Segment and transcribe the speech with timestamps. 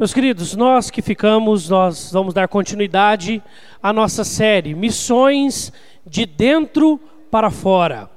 [0.00, 3.42] Meus queridos, nós que ficamos, nós vamos dar continuidade
[3.82, 5.70] à nossa série Missões
[6.06, 6.98] de Dentro
[7.30, 8.08] para Fora.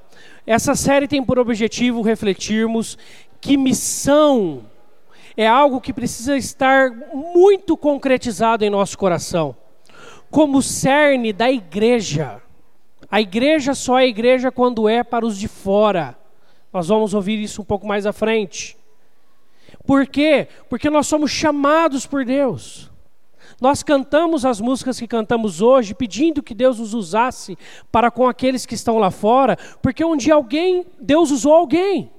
[0.47, 2.97] Essa série tem por objetivo refletirmos
[3.41, 4.61] que missão
[5.35, 9.53] é algo que precisa estar muito concretizado em nosso coração,
[10.31, 12.41] como cerne da igreja.
[13.11, 16.17] A igreja só é igreja quando é para os de fora.
[16.71, 18.81] Nós vamos ouvir isso um pouco mais à frente.
[19.85, 20.47] Por quê?
[20.69, 22.89] Porque nós somos chamados por Deus.
[23.59, 27.57] Nós cantamos as músicas que cantamos hoje, pedindo que Deus nos usasse
[27.91, 32.11] para com aqueles que estão lá fora, porque um dia alguém, Deus usou alguém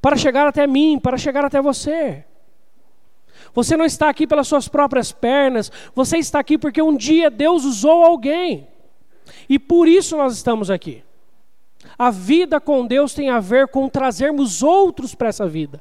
[0.00, 2.24] para chegar até mim, para chegar até você.
[3.54, 7.64] Você não está aqui pelas suas próprias pernas, você está aqui porque um dia Deus
[7.64, 8.66] usou alguém.
[9.48, 11.04] E por isso nós estamos aqui.
[11.98, 15.80] A vida com Deus tem a ver com trazermos outros para essa vida.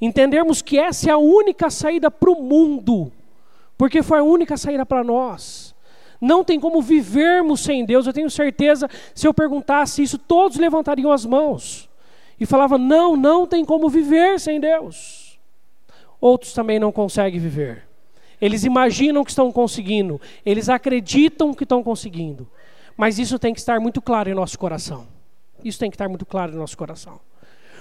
[0.00, 3.10] Entendermos que essa é a única saída para o mundo,
[3.76, 5.74] porque foi a única saída para nós.
[6.20, 8.06] Não tem como vivermos sem Deus.
[8.06, 11.88] Eu tenho certeza, se eu perguntasse isso, todos levantariam as mãos
[12.40, 15.38] e falavam: não, não tem como viver sem Deus.
[16.20, 17.86] Outros também não conseguem viver.
[18.40, 22.48] Eles imaginam que estão conseguindo, eles acreditam que estão conseguindo,
[22.96, 25.08] mas isso tem que estar muito claro em nosso coração.
[25.64, 27.20] Isso tem que estar muito claro em nosso coração.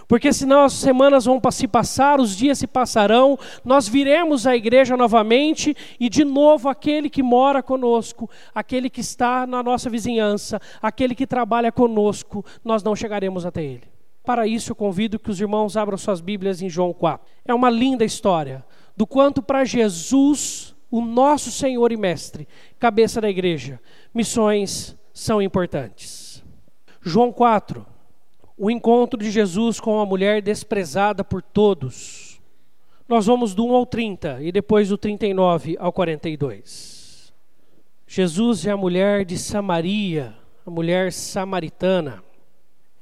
[0.08, 4.96] Porque senão as semanas vão se passar, os dias se passarão, nós viremos à igreja
[4.96, 11.14] novamente e de novo aquele que mora conosco, aquele que está na nossa vizinhança, aquele
[11.14, 13.84] que trabalha conosco, nós não chegaremos até ele.
[14.24, 17.26] Para isso eu convido que os irmãos abram suas Bíblias em João 4.
[17.46, 22.48] É uma linda história do quanto para Jesus, o nosso Senhor e Mestre,
[22.80, 23.80] cabeça da igreja,
[24.14, 26.44] missões são importantes.
[27.02, 27.86] João 4
[28.58, 32.42] o encontro de Jesus com a mulher desprezada por todos.
[33.08, 37.32] Nós vamos do 1 ao 30 e depois do 39 ao 42.
[38.08, 40.34] Jesus é a mulher de Samaria,
[40.66, 42.24] a mulher samaritana.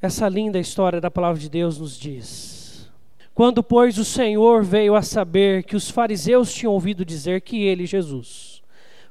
[0.02, 2.92] Essa linda história da palavra de Deus nos diz:
[3.34, 7.86] Quando, pois, o Senhor veio a saber que os fariseus tinham ouvido dizer que ele,
[7.86, 8.62] Jesus,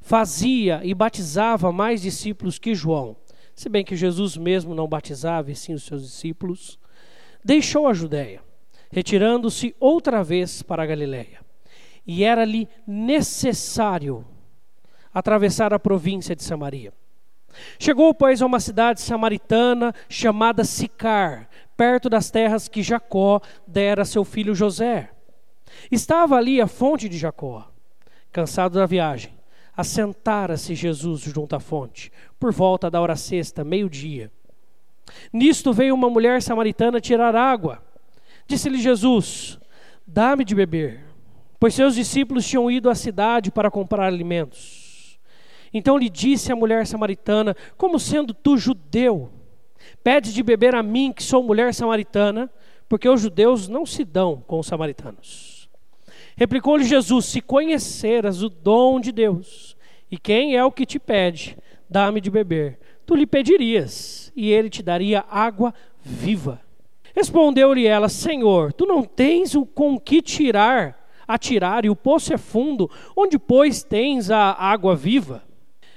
[0.00, 3.16] fazia e batizava mais discípulos que João,
[3.54, 6.78] se bem que Jesus mesmo não batizava, e sim os seus discípulos,
[7.44, 8.42] deixou a Judéia,
[8.91, 11.41] retirando-se outra vez para a Galiléia.
[12.06, 14.26] E era-lhe necessário
[15.12, 16.92] atravessar a província de Samaria.
[17.78, 24.04] Chegou, pois, a uma cidade samaritana chamada Sicar, perto das terras que Jacó dera a
[24.04, 25.10] seu filho José.
[25.91, 27.71] Estava ali a fonte de Jacó.
[28.32, 29.32] Cansado da viagem,
[29.76, 32.10] assentara-se Jesus junto à fonte,
[32.44, 34.31] por volta da hora sexta, meio-dia.
[35.32, 37.82] Nisto veio uma mulher samaritana tirar água.
[38.47, 39.59] Disse-lhe Jesus:
[40.06, 41.06] Dá-me de beber,
[41.59, 45.19] pois seus discípulos tinham ido à cidade para comprar alimentos.
[45.72, 49.31] Então lhe disse a mulher samaritana: Como sendo tu judeu,
[50.03, 52.50] pede de beber a mim, que sou mulher samaritana,
[52.91, 55.71] porque os judeus não se dão com os samaritanos.
[56.37, 59.75] Replicou-lhe Jesus: Se conheceras o dom de Deus,
[60.10, 61.56] e quem é o que te pede,
[61.94, 65.72] dá-me de beber, tu lhe pedirias, e ele te daria água
[66.03, 66.60] viva.
[67.15, 72.37] Respondeu-lhe ela: Senhor, tu não tens o com que tirar, atirar, e o poço é
[72.37, 75.44] fundo, onde, pois, tens a água viva?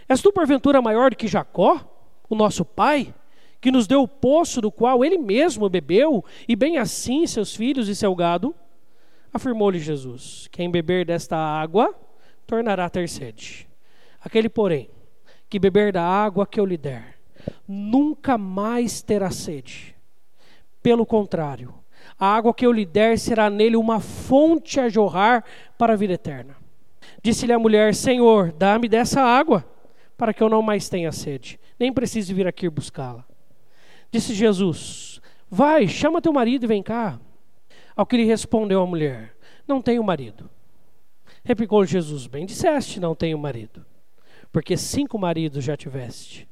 [0.07, 1.81] És tu, porventura, maior do que Jacó,
[2.29, 3.11] o nosso pai,
[3.59, 7.89] que nos deu o poço do qual ele mesmo bebeu, e bem assim seus filhos
[7.89, 8.53] e seu gado?
[9.33, 11.91] Afirmou-lhe Jesus: Quem beber desta água
[12.45, 13.67] tornará a ter sede.
[14.21, 14.89] Aquele, porém,
[15.49, 17.17] que beber da água que eu lhe der,
[17.67, 19.95] nunca mais terá sede.
[20.81, 21.73] Pelo contrário,
[22.19, 25.43] a água que eu lhe der será nele uma fonte a jorrar
[25.77, 26.55] para a vida eterna.
[27.21, 29.65] Disse-lhe a mulher: Senhor, dá-me dessa água,
[30.17, 33.25] para que eu não mais tenha sede, nem precise vir aqui buscá-la.
[34.11, 37.19] Disse Jesus: Vai, chama teu marido e vem cá.
[37.95, 39.35] Ao que lhe respondeu a mulher:
[39.67, 40.49] Não tenho marido.
[41.43, 43.85] Replicou Jesus: Bem disseste, não tenho marido,
[44.57, 46.47] porque cinco maridos já tiveste,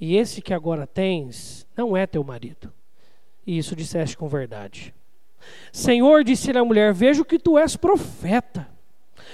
[0.00, 2.72] e esse que agora tens não é teu marido.
[3.46, 4.94] E isso disseste com verdade.
[5.70, 8.66] Senhor, disse-lhe a mulher: Vejo que tu és profeta.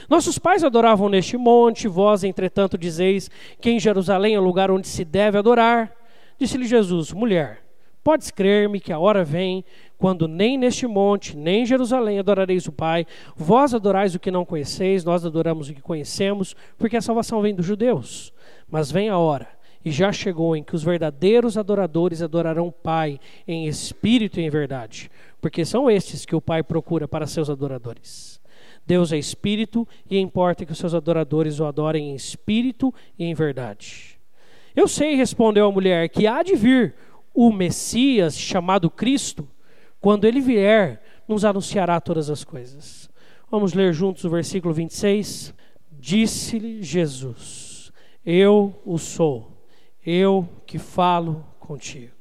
[0.09, 3.31] Nossos pais adoravam neste monte, vós, entretanto, dizeis
[3.61, 5.95] que em Jerusalém é o lugar onde se deve adorar.
[6.37, 7.63] Disse-lhe Jesus: Mulher,
[8.03, 9.65] podes crer-me que a hora vem
[9.99, 13.05] quando nem neste monte, nem em Jerusalém adorareis o Pai,
[13.37, 17.55] vós adorais o que não conheceis, nós adoramos o que conhecemos, porque a salvação vem
[17.55, 18.33] dos judeus.
[18.71, 19.49] Mas vem a hora,
[19.85, 24.51] e já chegou, em que os verdadeiros adoradores adorarão o Pai em espírito e em
[24.51, 25.11] verdade,
[25.41, 28.41] porque são estes que o Pai procura para seus adoradores.
[28.87, 33.35] Deus é espírito e importa que os seus adoradores o adorem em espírito e em
[33.35, 34.19] verdade.
[34.75, 36.95] Eu sei, respondeu a mulher, que há de vir
[37.35, 39.47] o Messias chamado Cristo.
[40.01, 43.11] Quando ele vier, nos anunciará todas as coisas.
[43.51, 45.55] Vamos ler juntos o versículo 26.
[45.91, 47.93] Disse-lhe Jesus:
[48.25, 49.51] Eu o sou,
[50.05, 52.13] eu que falo contigo.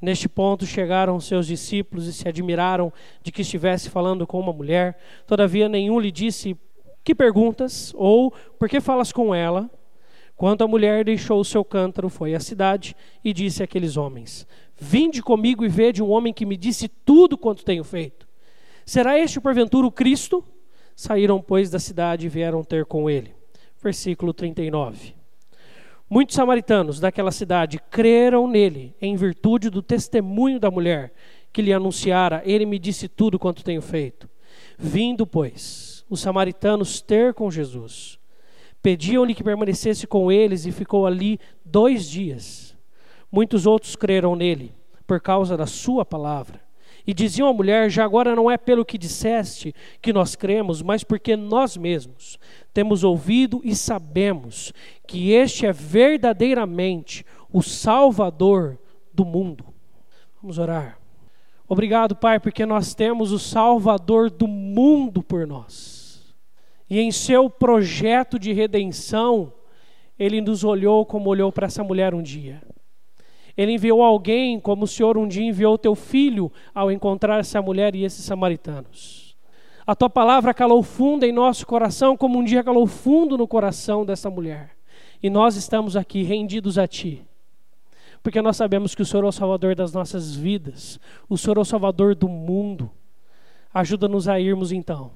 [0.00, 2.90] Neste ponto chegaram seus discípulos e se admiraram
[3.22, 4.98] de que estivesse falando com uma mulher.
[5.26, 6.56] Todavia, nenhum lhe disse:
[7.04, 7.92] Que perguntas?
[7.94, 9.70] ou Por que falas com ela?
[10.40, 14.46] Quando a mulher deixou o seu cântaro, foi à cidade e disse àqueles homens:
[14.82, 18.26] Vinde comigo e vede um homem que me disse tudo quanto tenho feito.
[18.86, 20.42] Será este porventura o Cristo?
[20.96, 23.34] Saíram, pois, da cidade e vieram ter com ele.
[23.82, 25.14] Versículo 39.
[26.08, 31.12] Muitos samaritanos daquela cidade creram nele, em virtude do testemunho da mulher
[31.52, 34.28] que lhe anunciara: Ele me disse tudo quanto tenho feito.
[34.78, 38.18] Vindo, pois, os samaritanos ter com Jesus,
[38.82, 42.69] pediam-lhe que permanecesse com eles e ficou ali dois dias.
[43.30, 44.74] Muitos outros creram nele,
[45.06, 46.60] por causa da sua palavra.
[47.06, 51.02] E diziam à mulher: Já agora não é pelo que disseste que nós cremos, mas
[51.02, 52.38] porque nós mesmos
[52.72, 54.72] temos ouvido e sabemos
[55.06, 58.78] que este é verdadeiramente o Salvador
[59.12, 59.64] do mundo.
[60.40, 60.98] Vamos orar.
[61.68, 66.34] Obrigado, Pai, porque nós temos o Salvador do mundo por nós.
[66.88, 69.52] E em seu projeto de redenção,
[70.18, 72.60] ele nos olhou como olhou para essa mulher um dia.
[73.56, 77.94] Ele enviou alguém, como o Senhor um dia enviou teu filho ao encontrar essa mulher
[77.94, 79.36] e esses samaritanos.
[79.86, 84.04] A tua palavra calou fundo em nosso coração, como um dia calou fundo no coração
[84.04, 84.70] dessa mulher.
[85.22, 87.24] E nós estamos aqui rendidos a ti,
[88.22, 91.60] porque nós sabemos que o Senhor é o Salvador das nossas vidas, o Senhor é
[91.60, 92.90] o Salvador do mundo.
[93.74, 95.10] Ajuda-nos a irmos então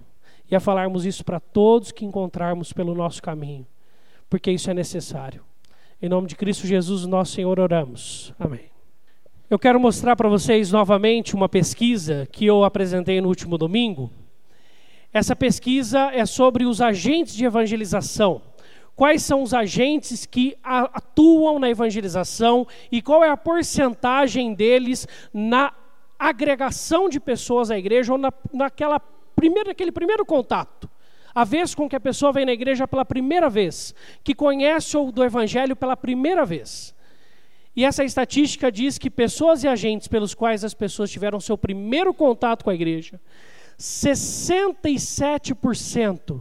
[0.51, 3.67] e a falarmos isso para todos que encontrarmos pelo nosso caminho,
[4.29, 5.43] porque isso é necessário.
[6.05, 8.35] Em nome de Cristo Jesus, nosso Senhor, oramos.
[8.39, 8.71] Amém.
[9.49, 14.13] Eu quero mostrar para vocês novamente uma pesquisa que eu apresentei no último domingo.
[15.11, 18.43] Essa pesquisa é sobre os agentes de evangelização.
[18.95, 25.73] Quais são os agentes que atuam na evangelização e qual é a porcentagem deles na
[26.19, 29.01] agregação de pessoas à igreja ou na, naquela
[29.35, 30.87] primeiro, naquele primeiro contato
[31.35, 33.93] a vez com que a pessoa vem na igreja pela primeira vez,
[34.23, 36.95] que conhece o do evangelho pela primeira vez.
[37.75, 42.15] E essa estatística diz que pessoas e agentes pelos quais as pessoas tiveram seu primeiro
[42.15, 43.21] contato com a igreja,
[43.79, 46.41] 67%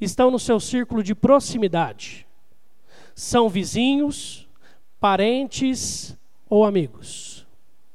[0.00, 2.26] estão no seu círculo de proximidade.
[3.14, 4.48] São vizinhos,
[4.98, 6.16] parentes
[6.48, 7.46] ou amigos.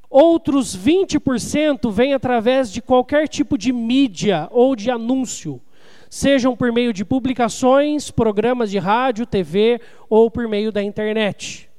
[0.08, 5.60] Outros 20% vêm através de qualquer tipo de mídia ou de anúncio,
[6.16, 11.70] sejam por meio de publicações, programas de rádio, TV ou por meio da internet.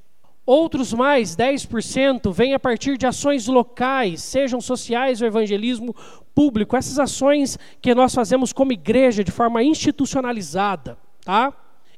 [0.45, 5.91] Outros mais, 10%, vêm a partir de ações locais, sejam sociais ou evangelismo
[6.35, 6.77] público.
[6.77, 11.51] Essas ações que nós fazemos como igreja de forma institucionalizada, tá?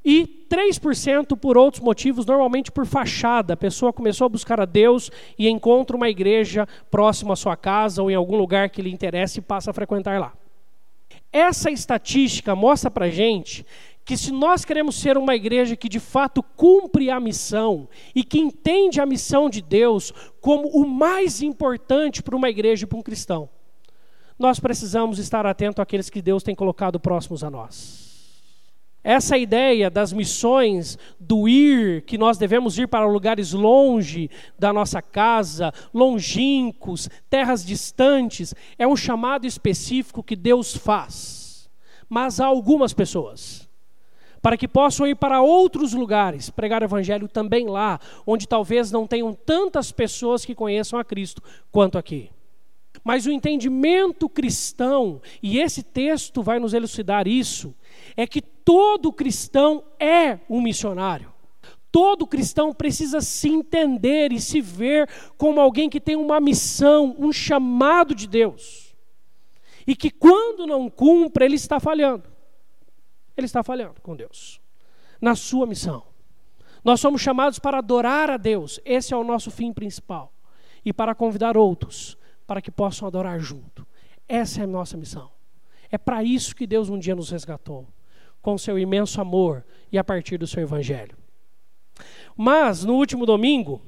[0.03, 3.53] E 3% por outros motivos, normalmente por fachada.
[3.53, 8.01] A pessoa começou a buscar a Deus e encontra uma igreja próxima à sua casa
[8.01, 10.31] ou em algum lugar que lhe interessa e passa a frequentar lá.
[11.31, 13.65] Essa estatística mostra para gente
[14.03, 18.39] que se nós queremos ser uma igreja que de fato cumpre a missão e que
[18.39, 20.11] entende a missão de Deus
[20.41, 23.47] como o mais importante para uma igreja e para um cristão,
[24.39, 28.08] nós precisamos estar atento àqueles que Deus tem colocado próximos a nós.
[29.03, 35.01] Essa ideia das missões, do ir, que nós devemos ir para lugares longe da nossa
[35.01, 41.69] casa, longínquos, terras distantes, é um chamado específico que Deus faz.
[42.09, 43.69] Mas há algumas pessoas,
[44.41, 49.07] para que possam ir para outros lugares, pregar o evangelho também lá, onde talvez não
[49.07, 51.41] tenham tantas pessoas que conheçam a Cristo
[51.71, 52.29] quanto aqui.
[53.03, 57.73] Mas o entendimento cristão, e esse texto vai nos elucidar isso,
[58.19, 61.31] é que todo cristão é um missionário.
[61.89, 67.31] Todo cristão precisa se entender e se ver como alguém que tem uma missão, um
[67.31, 68.93] chamado de Deus.
[69.87, 72.29] E que quando não cumpre, ele está falhando.
[73.37, 74.59] Ele está falhando com Deus,
[75.21, 76.03] na sua missão.
[76.83, 80.33] Nós somos chamados para adorar a Deus, esse é o nosso fim principal.
[80.83, 83.87] E para convidar outros para que possam adorar junto.
[84.27, 85.31] Essa é a nossa missão.
[85.89, 87.87] É para isso que Deus um dia nos resgatou
[88.41, 91.17] com seu imenso amor e a partir do seu evangelho.
[92.35, 93.81] Mas, no último domingo,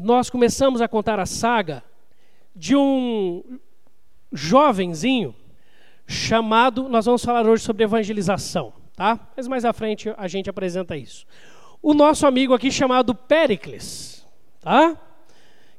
[0.00, 1.82] nós começamos a contar a saga
[2.54, 3.58] de um
[4.32, 5.34] jovenzinho
[6.06, 9.18] chamado, nós vamos falar hoje sobre evangelização, tá?
[9.36, 11.26] Mas mais à frente a gente apresenta isso.
[11.82, 14.26] O nosso amigo aqui chamado Péricles,
[14.60, 14.96] tá?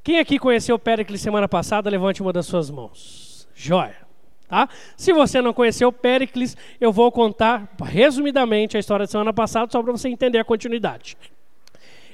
[0.03, 3.47] Quem aqui conheceu Péricles semana passada, levante uma das suas mãos.
[3.55, 4.04] Joia.
[4.47, 4.69] Tá?
[4.95, 9.81] Se você não conheceu Péricles, eu vou contar resumidamente a história da semana passada, só
[9.81, 11.17] para você entender a continuidade.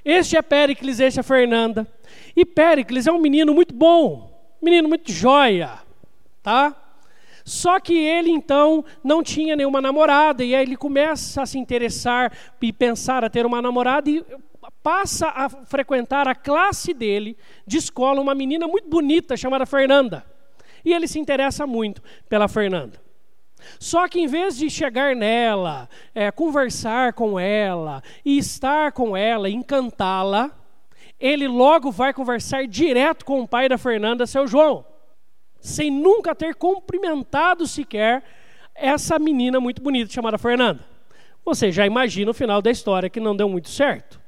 [0.03, 1.85] Este é Péricles, este é Fernanda.
[2.35, 5.79] E Péricles é um menino muito bom, menino muito joia,
[6.41, 6.75] tá?
[7.43, 12.31] Só que ele então não tinha nenhuma namorada, e aí ele começa a se interessar
[12.61, 14.23] e pensar a ter uma namorada e
[14.81, 20.25] passa a frequentar a classe dele de escola, uma menina muito bonita chamada Fernanda.
[20.83, 22.99] E ele se interessa muito pela Fernanda.
[23.79, 29.49] Só que em vez de chegar nela, é, conversar com ela e estar com ela,
[29.49, 30.51] encantá-la,
[31.19, 34.83] ele logo vai conversar direto com o pai da Fernanda, seu João,
[35.59, 38.23] sem nunca ter cumprimentado sequer
[38.73, 40.83] essa menina muito bonita chamada Fernanda.
[41.45, 44.19] Você já imagina o final da história que não deu muito certo,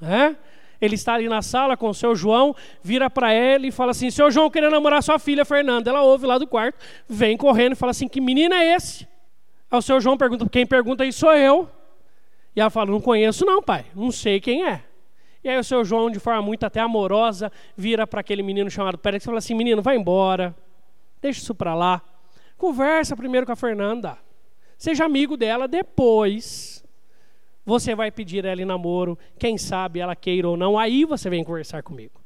[0.00, 0.36] né?
[0.80, 4.10] Ele está ali na sala com o seu João, vira para ele e fala assim:
[4.10, 5.90] Seu João querendo namorar sua filha Fernanda.
[5.90, 9.06] Ela ouve lá do quarto, vem correndo e fala assim: Que menino é esse?
[9.70, 11.68] Aí o seu João pergunta: Quem pergunta isso sou eu.
[12.56, 14.82] E ela fala: Não conheço, não, pai, não sei quem é.
[15.44, 18.96] E aí o seu João, de forma muito até amorosa, vira para aquele menino chamado
[18.96, 20.54] Pérez e fala assim: Menino, vai embora,
[21.20, 22.00] deixa isso para lá.
[22.56, 24.18] Conversa primeiro com a Fernanda.
[24.78, 26.79] Seja amigo dela, depois
[27.70, 31.44] você vai pedir ela em namoro, quem sabe ela queira ou não, aí você vem
[31.44, 32.20] conversar comigo.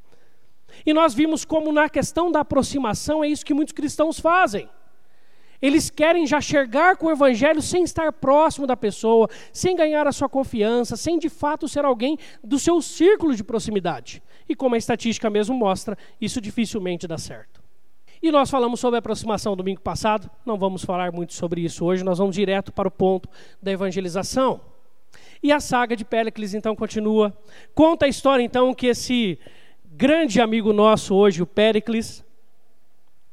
[0.86, 4.66] E nós vimos como na questão da aproximação é isso que muitos cristãos fazem.
[5.60, 10.12] Eles querem já chegar com o evangelho sem estar próximo da pessoa, sem ganhar a
[10.12, 14.22] sua confiança, sem de fato ser alguém do seu círculo de proximidade.
[14.48, 17.62] E como a estatística mesmo mostra, isso dificilmente dá certo.
[18.22, 22.02] E nós falamos sobre a aproximação domingo passado, não vamos falar muito sobre isso hoje,
[22.02, 23.28] nós vamos direto para o ponto
[23.62, 24.73] da evangelização.
[25.44, 27.30] E a saga de Péricles então continua.
[27.74, 29.38] Conta a história então que esse
[29.84, 32.24] grande amigo nosso hoje, o Péricles,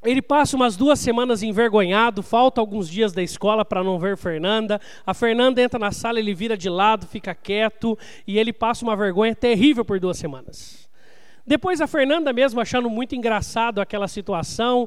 [0.03, 4.81] ele passa umas duas semanas envergonhado, falta alguns dias da escola para não ver Fernanda.
[5.05, 8.93] A Fernanda entra na sala, ele vira de lado, fica quieto e ele passa uma
[8.97, 10.89] vergonha terrível por duas semanas.
[11.47, 14.85] Depois a Fernanda mesmo, achando muito engraçado aquela situação,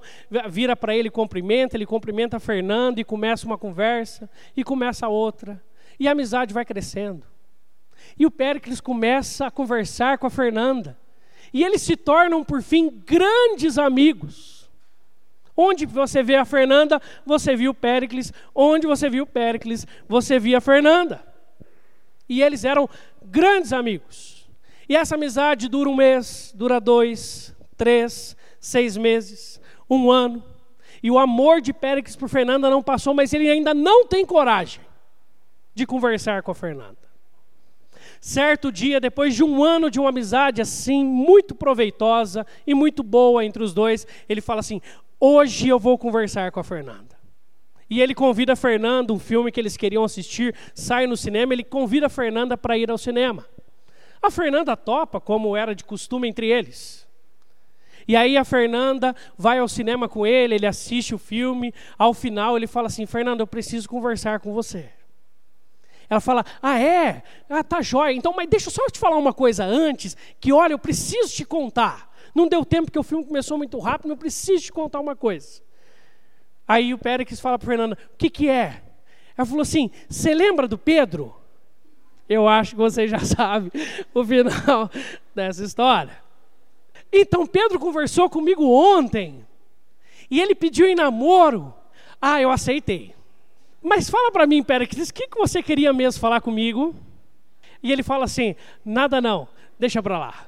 [0.51, 5.59] vira para ele, cumprimenta, ele cumprimenta a Fernanda e começa uma conversa e começa outra.
[5.99, 7.25] E a amizade vai crescendo.
[8.19, 10.97] E o Péricles começa a conversar com a Fernanda.
[11.53, 14.71] E eles se tornam, por fim, grandes amigos.
[15.57, 18.33] Onde você vê a Fernanda, você viu o Péricles.
[18.55, 21.25] Onde você viu o Péricles, você via a Fernanda.
[22.29, 22.89] E eles eram
[23.23, 24.49] grandes amigos.
[24.89, 30.45] E essa amizade dura um mês, dura dois, três, seis meses, um ano.
[31.03, 34.81] E o amor de Péricles por Fernanda não passou, mas ele ainda não tem coragem
[35.75, 36.97] de conversar com a Fernanda.
[38.21, 43.45] Certo dia, depois de um ano de uma amizade assim, muito proveitosa e muito boa
[43.45, 44.81] entre os dois, ele fala assim:
[45.21, 47.15] Hoje eu vou conversar com a Fernanda.
[47.89, 51.63] E ele convida a Fernanda, um filme que eles queriam assistir, sai no cinema, ele
[51.63, 53.47] convida a Fernanda para ir ao cinema.
[54.23, 57.07] A Fernanda topa, como era de costume entre eles.
[58.09, 62.57] E aí a Fernanda vai ao cinema com ele, ele assiste o filme, ao final
[62.57, 64.91] ele fala assim: Fernanda, eu preciso conversar com você.
[66.09, 67.23] Ela fala: Ah, é?
[67.49, 68.15] Ah, tá jóia.
[68.15, 71.45] Então, mas deixa eu só te falar uma coisa antes, que olha, eu preciso te
[71.45, 72.13] contar.
[72.35, 75.63] Não deu tempo porque o filme começou muito rápido, eu preciso te contar uma coisa.
[76.67, 78.83] Aí o Pérez fala para Fernanda: O que, que é?
[79.37, 81.35] Ela falou assim: Você lembra do Pedro?
[82.29, 83.71] Eu acho que você já sabe
[84.13, 84.91] o final
[85.35, 86.23] dessa história.
[87.13, 89.47] Então Pedro conversou comigo ontem
[90.31, 91.73] e ele pediu em namoro.
[92.21, 93.14] Ah, eu aceitei.
[93.87, 96.97] Mas fala para mim, Péricles, o que, que você queria mesmo falar comigo?
[97.83, 99.47] E ele fala assim: nada não,
[99.79, 100.47] deixa para lá.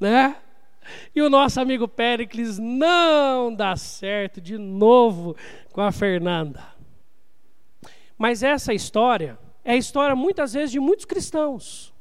[0.00, 0.34] Né?
[1.14, 5.36] E o nosso amigo Péricles não dá certo de novo
[5.70, 6.66] com a Fernanda.
[8.18, 11.94] Mas essa história é a história muitas vezes de muitos cristãos.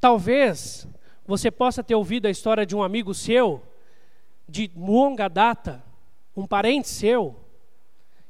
[0.00, 0.88] Talvez
[1.26, 3.62] você possa ter ouvido a história de um amigo seu,
[4.48, 5.84] de longa data,
[6.34, 7.36] um parente seu,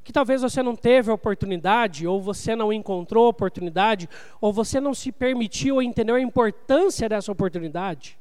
[0.08, 4.08] que talvez você não teve a oportunidade, ou você não encontrou a oportunidade,
[4.40, 8.18] ou você não se permitiu entender a importância dessa oportunidade,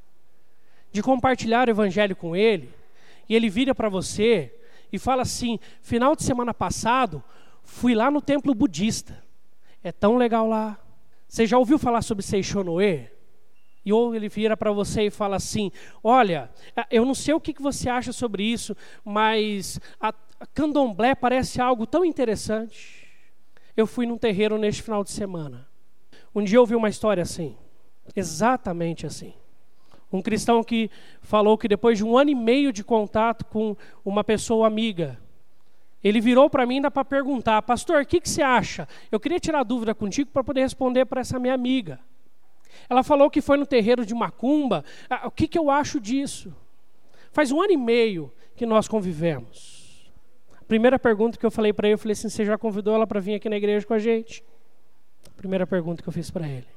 [0.91, 2.69] de compartilhar o evangelho com ele,
[3.29, 4.53] e ele vira para você
[4.91, 7.23] e fala assim: final de semana passado,
[7.63, 9.23] fui lá no templo budista,
[9.81, 10.77] é tão legal lá.
[11.25, 13.09] Você já ouviu falar sobre Seishonoe?
[13.85, 15.71] E ou ele vira para você e fala assim:
[16.03, 16.51] Olha,
[16.91, 18.75] eu não sei o que você acha sobre isso,
[19.05, 20.13] mas a,
[20.45, 23.07] candomblé parece algo tão interessante.
[23.75, 25.67] Eu fui num terreiro neste final de semana.
[26.33, 27.55] Um dia eu ouvi uma história assim,
[28.15, 29.33] exatamente assim.
[30.11, 30.89] Um cristão que
[31.21, 33.75] falou que depois de um ano e meio de contato com
[34.05, 35.19] uma pessoa amiga,
[36.03, 38.87] ele virou para mim ainda para perguntar, pastor, o que, que você acha?
[39.11, 41.99] Eu queria tirar dúvida contigo para poder responder para essa minha amiga.
[42.89, 44.85] Ela falou que foi no terreiro de Macumba.
[45.09, 46.55] Ah, o que, que eu acho disso?
[47.31, 49.76] Faz um ano e meio que nós convivemos.
[50.67, 53.19] Primeira pergunta que eu falei para ele, eu falei assim: você já convidou ela para
[53.19, 54.43] vir aqui na igreja com a gente?
[55.35, 56.67] Primeira pergunta que eu fiz para ele.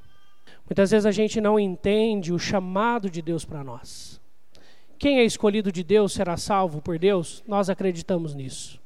[0.68, 4.20] Muitas vezes a gente não entende o chamado de Deus para nós.
[4.98, 8.80] Quem é escolhido de Deus será salvo por Deus, nós acreditamos nisso.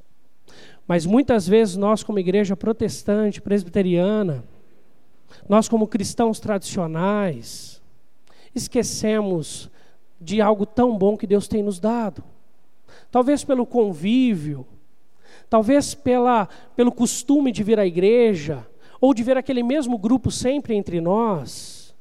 [0.87, 4.43] Mas muitas vezes nós, como igreja protestante, presbiteriana,
[5.47, 7.81] nós, como cristãos tradicionais,
[8.53, 9.69] esquecemos
[10.19, 12.23] de algo tão bom que Deus tem nos dado.
[13.11, 14.65] Talvez pelo convívio,
[15.49, 18.67] talvez pela, pelo costume de vir à igreja,
[18.99, 21.95] ou de ver aquele mesmo grupo sempre entre nós,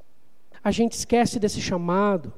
[0.62, 2.32] a gente esquece desse chamado.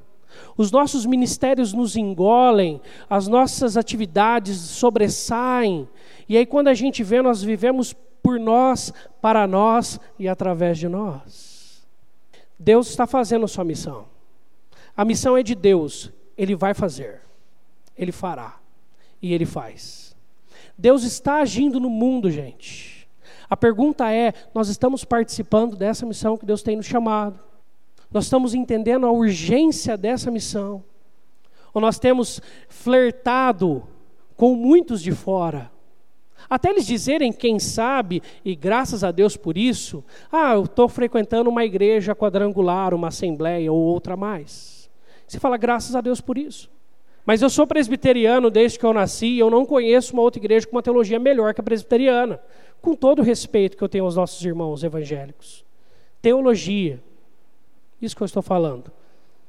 [0.57, 5.87] Os nossos ministérios nos engolem, as nossas atividades sobressaem,
[6.27, 10.87] e aí quando a gente vê, nós vivemos por nós, para nós e através de
[10.87, 11.87] nós.
[12.59, 14.05] Deus está fazendo sua missão.
[14.95, 17.21] A missão é de Deus, Ele vai fazer,
[17.95, 18.59] Ele fará
[19.21, 20.06] e Ele faz.
[20.77, 23.07] Deus está agindo no mundo, gente.
[23.49, 27.39] A pergunta é: nós estamos participando dessa missão que Deus tem nos chamado?
[28.11, 30.83] Nós estamos entendendo a urgência dessa missão?
[31.73, 33.83] Ou nós temos flertado
[34.35, 35.71] com muitos de fora?
[36.49, 41.49] Até eles dizerem, quem sabe, e graças a Deus por isso, ah, eu estou frequentando
[41.49, 44.89] uma igreja quadrangular, uma assembleia ou outra mais.
[45.27, 46.69] Você fala, graças a Deus por isso.
[47.27, 50.65] Mas eu sou presbiteriano desde que eu nasci e eu não conheço uma outra igreja
[50.65, 52.39] com uma teologia melhor que a presbiteriana.
[52.81, 55.65] Com todo o respeito que eu tenho aos nossos irmãos evangélicos.
[56.21, 57.03] Teologia.
[58.01, 58.89] Isso que eu estou falando.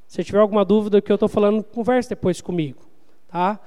[0.09, 2.81] Se tiver alguma dúvida do que eu estou falando, converse depois comigo.
[3.29, 3.61] Tá?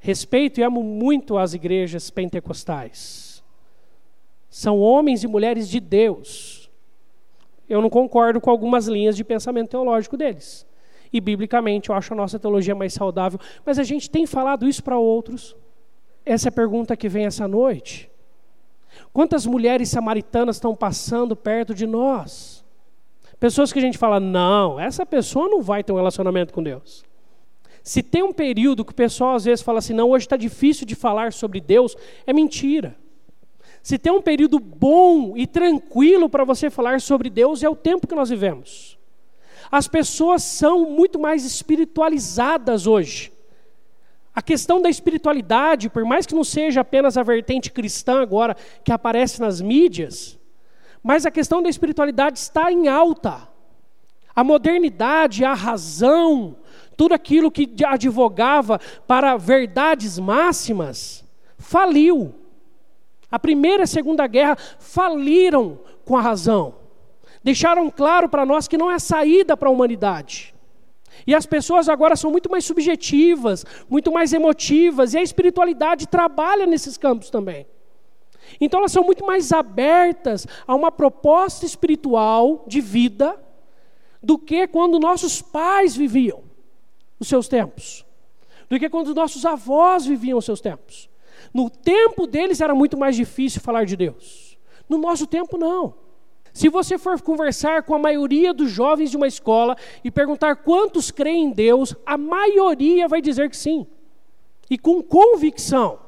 [0.00, 3.44] Respeito e amo muito as igrejas pentecostais.
[4.50, 6.68] São homens e mulheres de Deus.
[7.68, 10.66] Eu não concordo com algumas linhas de pensamento teológico deles.
[11.12, 13.38] E biblicamente eu acho a nossa teologia mais saudável.
[13.64, 15.54] Mas a gente tem falado isso para outros.
[16.24, 18.10] Essa é a pergunta que vem essa noite.
[19.12, 22.64] Quantas mulheres samaritanas estão passando perto de nós?
[23.38, 27.04] Pessoas que a gente fala, não, essa pessoa não vai ter um relacionamento com Deus.
[27.82, 30.86] Se tem um período que o pessoal às vezes fala assim, não, hoje está difícil
[30.86, 32.96] de falar sobre Deus, é mentira.
[33.82, 38.06] Se tem um período bom e tranquilo para você falar sobre Deus, é o tempo
[38.06, 38.96] que nós vivemos.
[39.72, 43.32] As pessoas são muito mais espiritualizadas hoje.
[44.34, 48.54] A questão da espiritualidade, por mais que não seja apenas a vertente cristã agora
[48.84, 50.38] que aparece nas mídias,
[51.02, 53.48] mas a questão da espiritualidade está em alta.
[54.36, 56.56] A modernidade, a razão,
[56.94, 61.24] tudo aquilo que advogava para verdades máximas,
[61.56, 62.34] faliu.
[63.30, 66.81] A primeira e a segunda guerra faliram com a razão.
[67.42, 70.54] Deixaram claro para nós que não é saída para a humanidade.
[71.26, 76.66] E as pessoas agora são muito mais subjetivas, muito mais emotivas, e a espiritualidade trabalha
[76.66, 77.66] nesses campos também.
[78.60, 83.40] Então elas são muito mais abertas a uma proposta espiritual de vida
[84.22, 86.42] do que quando nossos pais viviam
[87.18, 88.04] os seus tempos,
[88.68, 91.08] do que quando nossos avós viviam os seus tempos.
[91.52, 94.58] No tempo deles era muito mais difícil falar de Deus.
[94.88, 95.94] No nosso tempo, não.
[96.52, 101.10] Se você for conversar com a maioria dos jovens de uma escola e perguntar quantos
[101.10, 103.86] creem em Deus, a maioria vai dizer que sim.
[104.68, 105.98] E com convicção.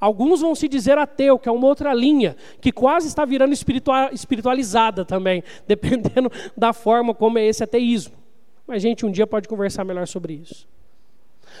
[0.00, 5.04] Alguns vão se dizer ateu, que é uma outra linha, que quase está virando espiritualizada
[5.04, 8.14] também, dependendo da forma como é esse ateísmo.
[8.66, 10.66] Mas a gente um dia pode conversar melhor sobre isso.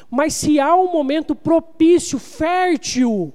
[0.08, 3.34] Mas se há um momento propício, fértil,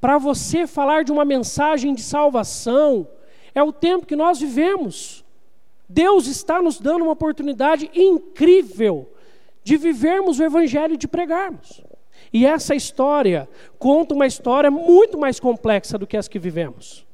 [0.00, 3.06] para você falar de uma mensagem de salvação,
[3.54, 5.24] é o tempo que nós vivemos.
[5.88, 9.10] Deus está nos dando uma oportunidade incrível
[9.62, 11.82] de vivermos o Evangelho e de pregarmos.
[12.32, 17.06] E essa história conta uma história muito mais complexa do que as que vivemos.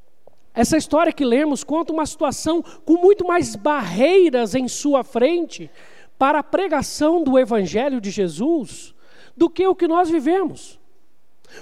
[0.55, 5.71] Essa história que lemos conta uma situação com muito mais barreiras em sua frente
[6.19, 8.95] para a pregação do Evangelho de Jesus
[9.37, 10.79] do que o que nós vivemos.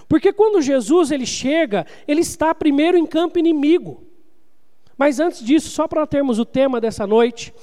[0.09, 4.08] Porque quando Jesus ele chega, ele está primeiro em campo inimigo.
[4.99, 7.55] Mas antes disso, só para termos o tema dessa noite,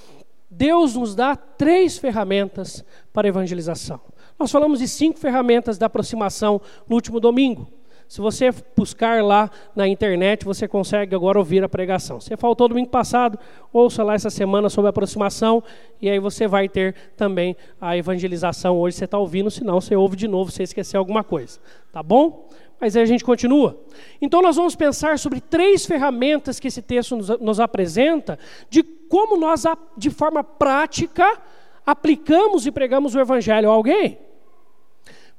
[0.50, 4.00] Deus nos dá três ferramentas para evangelização.
[4.40, 7.68] Nós falamos de cinco ferramentas da aproximação no último domingo.
[8.08, 12.22] Se você buscar lá na internet, você consegue agora ouvir a pregação.
[12.22, 13.38] Se faltou domingo passado,
[13.74, 15.64] ouça lá essa semana sobre aproximação,
[16.00, 18.78] e aí você vai ter também a evangelização.
[18.78, 21.60] Hoje você está ouvindo, senão você ouve de novo, se esquecer alguma coisa.
[21.92, 22.48] Tá bom?
[22.80, 23.80] Mas aí a gente continua.
[24.22, 28.38] Então nós vamos pensar sobre três ferramentas que esse texto nos, nos apresenta
[28.70, 29.64] de como nós,
[29.98, 31.40] de forma prática,
[31.86, 34.20] aplicamos e pregamos o evangelho a alguém.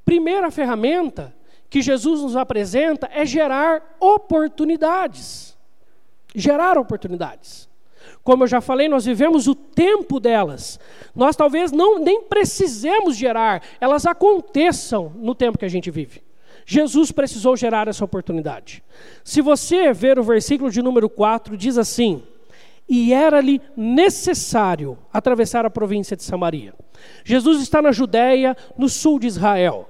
[0.05, 1.35] Primeira ferramenta
[1.69, 5.57] que Jesus nos apresenta é gerar oportunidades.
[6.35, 7.69] Gerar oportunidades.
[8.23, 10.81] Como eu já falei, nós vivemos o tempo delas.
[11.15, 16.26] Nós talvez não nem precisemos gerar, elas aconteçam no tempo que a gente vive.
[16.67, 18.83] Jesus precisou gerar essa oportunidade.
[19.23, 22.25] Se você ver o versículo de número 4, diz assim:
[22.89, 26.75] E era-lhe necessário atravessar a província de Samaria.
[27.25, 29.89] Jesus está na Judéia, no sul de Israel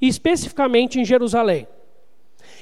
[0.00, 1.66] e especificamente em Jerusalém.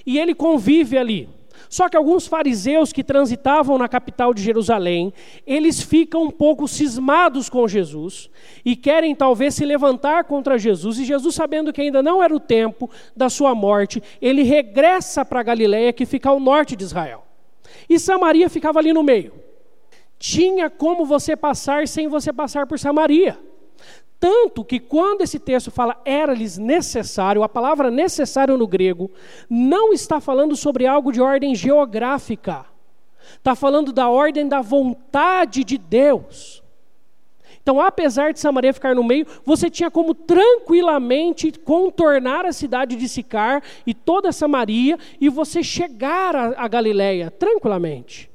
[0.04, 1.28] E ele convive ali.
[1.68, 5.12] Só que alguns fariseus que transitavam na capital de Jerusalém,
[5.46, 8.30] eles ficam um pouco cismados com Jesus
[8.64, 10.98] e querem talvez se levantar contra Jesus.
[10.98, 15.42] E Jesus, sabendo que ainda não era o tempo da sua morte, ele regressa para
[15.42, 17.24] Galiléia, que fica ao norte de Israel.
[17.88, 19.32] E Samaria ficava ali no meio.
[20.18, 23.47] Tinha como você passar sem você passar por Samaria.
[24.20, 29.10] Tanto que quando esse texto fala era-lhes necessário, a palavra necessário no grego
[29.48, 32.66] não está falando sobre algo de ordem geográfica.
[33.36, 36.62] Está falando da ordem da vontade de Deus.
[37.62, 43.06] Então, apesar de Samaria ficar no meio, você tinha como tranquilamente contornar a cidade de
[43.06, 48.30] Sicar e toda Samaria e você chegar a, Galiléia tranquilamente.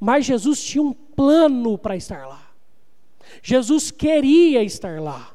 [0.00, 2.43] Mas Jesus tinha um plano para estar lá.
[3.46, 5.30] Jesus queria estar lá.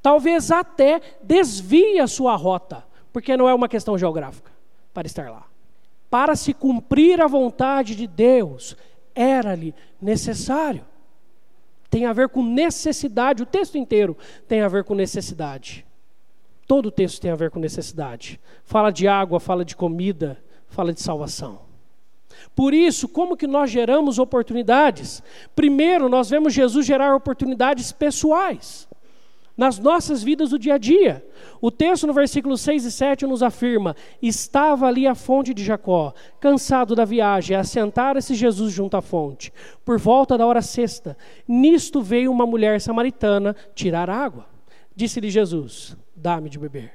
[0.00, 4.50] Talvez até desvie a sua rota, porque não é uma questão geográfica
[4.94, 5.46] para estar lá.
[6.08, 8.74] Para se cumprir a vontade de Deus,
[9.14, 10.86] era-lhe necessário.
[11.90, 14.16] Tem a ver com necessidade, o texto inteiro
[14.48, 15.84] tem a ver com necessidade.
[16.66, 18.40] Todo o texto tem a ver com necessidade.
[18.64, 21.67] Fala de água, fala de comida, fala de salvação.
[22.58, 25.22] Por isso, como que nós geramos oportunidades?
[25.54, 28.88] Primeiro, nós vemos Jesus gerar oportunidades pessoais
[29.56, 31.24] nas nossas vidas do dia a dia.
[31.60, 36.12] O texto no versículo 6 e 7 nos afirma: Estava ali a fonte de Jacó,
[36.40, 39.52] cansado da viagem, assentara-se Jesus junto à fonte.
[39.84, 41.16] Por volta da hora sexta,
[41.46, 44.46] nisto veio uma mulher samaritana tirar água.
[44.96, 46.94] Disse-lhe Jesus: Dá-me de beber.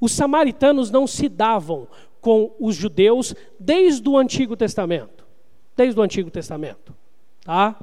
[0.00, 1.86] Os samaritanos não se davam
[2.20, 5.24] com os judeus desde o Antigo Testamento.
[5.76, 6.94] Desde o Antigo Testamento.
[7.44, 7.76] Tá?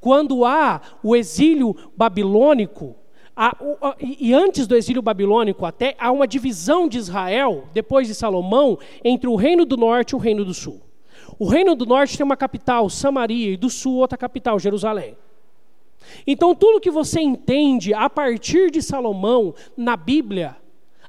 [0.00, 2.96] Quando há o exílio babilônico,
[3.36, 3.56] há,
[4.00, 9.28] e antes do exílio babilônico até, há uma divisão de Israel, depois de Salomão, entre
[9.28, 10.80] o reino do norte e o reino do sul.
[11.38, 15.16] O reino do norte tem uma capital, Samaria, e do sul outra capital, Jerusalém.
[16.26, 20.56] Então, tudo que você entende a partir de Salomão na Bíblia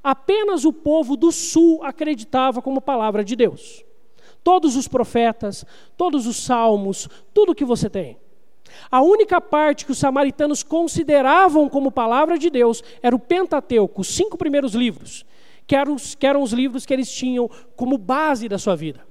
[0.04, 3.84] Apenas o povo do sul acreditava como palavra de Deus.
[4.44, 5.64] Todos os profetas,
[5.96, 8.18] todos os salmos, tudo que você tem.
[8.90, 14.08] A única parte que os samaritanos consideravam como palavra de Deus era o Pentateuco, os
[14.08, 15.26] cinco primeiros livros,
[15.68, 19.06] que eram, os, que eram os livros que eles tinham como base da sua vida.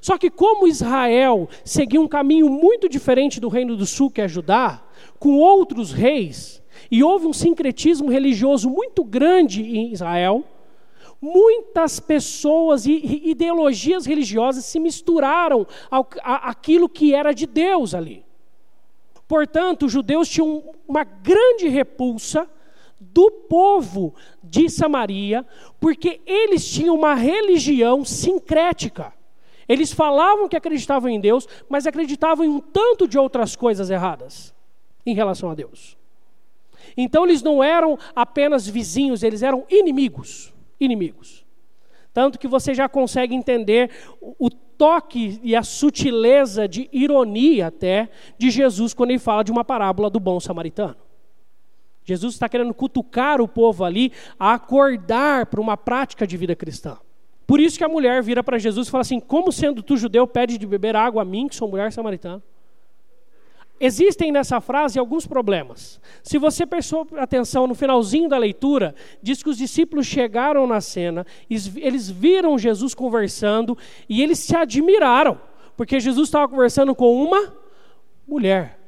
[0.00, 4.28] Só que, como Israel seguia um caminho muito diferente do reino do sul, que é
[4.28, 4.82] Judá,
[5.18, 10.44] com outros reis, e houve um sincretismo religioso muito grande em Israel.
[11.20, 18.24] Muitas pessoas e ideologias religiosas se misturaram ao, a, aquilo que era de Deus ali.
[19.26, 22.48] Portanto, os judeus tinham uma grande repulsa
[22.98, 25.46] do povo de Samaria,
[25.78, 29.12] porque eles tinham uma religião sincrética.
[29.68, 34.54] Eles falavam que acreditavam em Deus, mas acreditavam em um tanto de outras coisas erradas
[35.04, 35.97] em relação a Deus.
[37.00, 40.52] Então eles não eram apenas vizinhos, eles eram inimigos.
[40.80, 41.46] Inimigos.
[42.12, 48.50] Tanto que você já consegue entender o toque e a sutileza de ironia até de
[48.50, 50.96] Jesus quando ele fala de uma parábola do bom samaritano.
[52.02, 56.98] Jesus está querendo cutucar o povo ali a acordar para uma prática de vida cristã.
[57.46, 60.26] Por isso que a mulher vira para Jesus e fala assim: Como sendo tu judeu,
[60.26, 62.42] pede de beber água a mim, que sou mulher samaritana?
[63.80, 66.00] Existem nessa frase alguns problemas.
[66.22, 71.24] Se você prestou atenção no finalzinho da leitura, diz que os discípulos chegaram na cena,
[71.48, 75.40] eles viram Jesus conversando e eles se admiraram,
[75.76, 77.54] porque Jesus estava conversando com uma
[78.26, 78.78] mulher.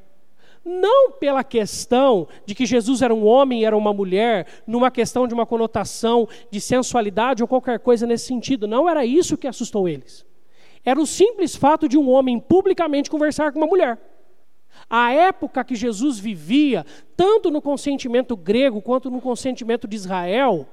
[0.65, 5.27] Não pela questão de que Jesus era um homem e era uma mulher, numa questão
[5.27, 8.67] de uma conotação de sensualidade ou qualquer coisa nesse sentido.
[8.67, 10.27] Não era isso que assustou eles.
[10.85, 14.10] Era o simples fato de um homem publicamente conversar com uma mulher.
[14.91, 16.85] A época que Jesus vivia,
[17.17, 20.67] tanto no consentimento grego quanto no consentimento de Israel,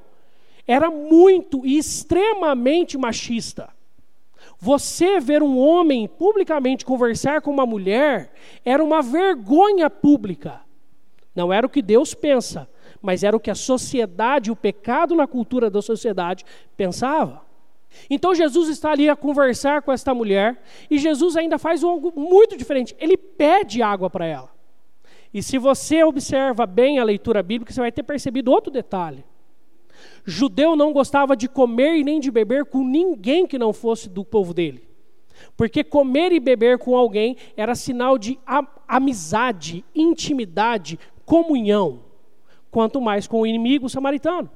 [0.65, 3.69] era muito e extremamente machista.
[4.59, 8.33] Você ver um homem publicamente conversar com uma mulher
[8.65, 10.61] era uma vergonha pública.
[11.35, 12.67] Não era o que Deus pensa,
[12.99, 16.43] mas era o que a sociedade, o pecado na cultura da sociedade
[16.75, 17.46] pensava.
[18.09, 22.57] Então Jesus está ali a conversar com esta mulher e Jesus ainda faz algo muito
[22.57, 22.95] diferente.
[22.99, 24.51] Ele pede água para ela.
[25.33, 29.23] E se você observa bem a leitura bíblica, você vai ter percebido outro detalhe.
[30.25, 34.23] Judeu não gostava de comer e nem de beber com ninguém que não fosse do
[34.23, 34.87] povo dele.
[35.55, 38.39] Porque comer e beber com alguém era sinal de
[38.87, 42.01] amizade, intimidade, comunhão.
[42.71, 44.49] Quanto mais com o inimigo samaritano.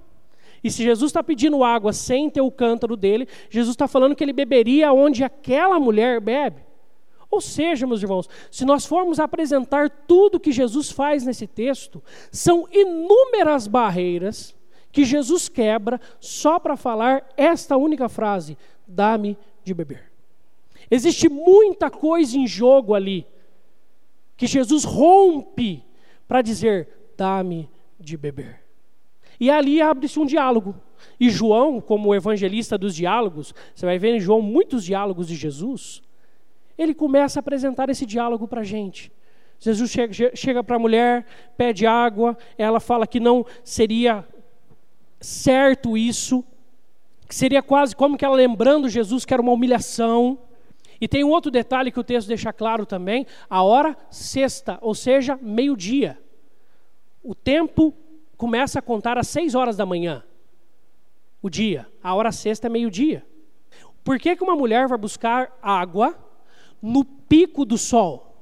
[0.63, 4.23] E se Jesus está pedindo água sem ter o cântaro dele, Jesus está falando que
[4.23, 6.61] ele beberia onde aquela mulher bebe.
[7.29, 12.67] Ou seja, meus irmãos, se nós formos apresentar tudo que Jesus faz nesse texto, são
[12.71, 14.53] inúmeras barreiras
[14.91, 20.11] que Jesus quebra só para falar esta única frase: dá-me de beber.
[20.89, 23.25] Existe muita coisa em jogo ali,
[24.35, 25.85] que Jesus rompe
[26.27, 28.60] para dizer: dá-me de beber.
[29.41, 30.75] E ali abre-se um diálogo.
[31.19, 36.03] E João, como evangelista dos diálogos, você vai ver em João muitos diálogos de Jesus,
[36.77, 39.11] ele começa a apresentar esse diálogo para a gente.
[39.59, 41.25] Jesus chega, chega para a mulher,
[41.57, 44.23] pede água, ela fala que não seria
[45.19, 46.45] certo isso,
[47.27, 50.37] que seria quase como que ela lembrando Jesus que era uma humilhação.
[50.99, 54.93] E tem um outro detalhe que o texto deixa claro também: a hora sexta, ou
[54.93, 56.19] seja, meio-dia.
[57.23, 57.91] O tempo
[58.41, 60.23] começa a contar às seis horas da manhã.
[61.43, 61.87] O dia.
[62.01, 63.23] A hora sexta é meio-dia.
[64.03, 66.17] Por que, que uma mulher vai buscar água
[66.81, 68.35] no pico do sol?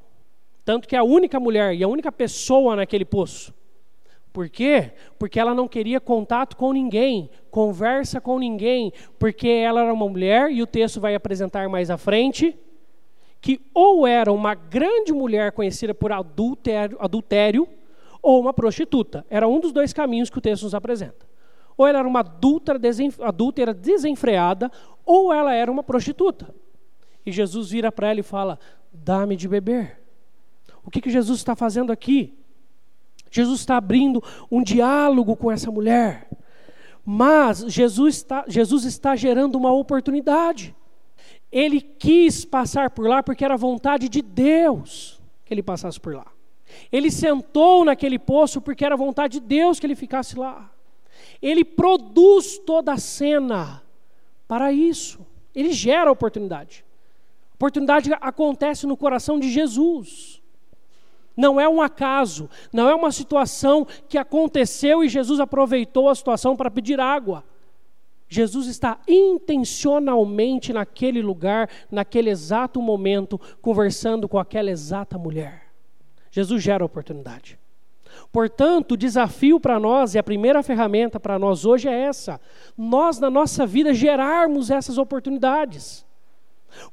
[0.63, 3.53] Tanto que é a única mulher e a única pessoa naquele poço.
[4.31, 4.93] Por quê?
[5.17, 10.49] Porque ela não queria contato com ninguém, conversa com ninguém, porque ela era uma mulher,
[10.49, 12.57] e o texto vai apresentar mais à frente,
[13.41, 17.67] que ou era uma grande mulher conhecida por adultério, adultério
[18.21, 19.25] ou uma prostituta.
[19.29, 21.27] Era um dos dois caminhos que o texto nos apresenta.
[21.77, 24.71] Ou ela era uma adúltera, desenfreada,
[25.05, 26.53] ou ela era uma prostituta.
[27.25, 28.59] E Jesus vira para ela e fala:
[28.91, 29.99] Dá-me de beber.
[30.83, 32.37] O que, que Jesus está fazendo aqui?
[33.31, 36.27] Jesus está abrindo um diálogo com essa mulher.
[37.05, 40.75] Mas Jesus está, Jesus está gerando uma oportunidade.
[41.51, 46.27] Ele quis passar por lá porque era vontade de Deus que ele passasse por lá.
[46.91, 50.71] Ele sentou naquele poço porque era vontade de Deus que ele ficasse lá.
[51.41, 53.81] Ele produz toda a cena
[54.47, 55.25] para isso.
[55.53, 56.85] Ele gera a oportunidade.
[57.51, 60.41] A oportunidade acontece no coração de Jesus.
[61.35, 66.55] Não é um acaso, não é uma situação que aconteceu e Jesus aproveitou a situação
[66.55, 67.45] para pedir água.
[68.27, 75.68] Jesus está intencionalmente naquele lugar, naquele exato momento, conversando com aquela exata mulher.
[76.31, 77.59] Jesus gera oportunidade.
[78.31, 82.39] Portanto, o desafio para nós e a primeira ferramenta para nós hoje é essa:
[82.77, 86.05] nós, na nossa vida, gerarmos essas oportunidades.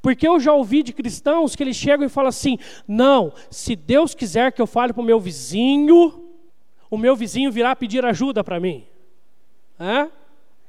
[0.00, 4.14] Porque eu já ouvi de cristãos que eles chegam e falam assim: não, se Deus
[4.14, 6.24] quiser que eu fale para o meu vizinho,
[6.90, 8.86] o meu vizinho virá pedir ajuda para mim.
[9.78, 10.08] É?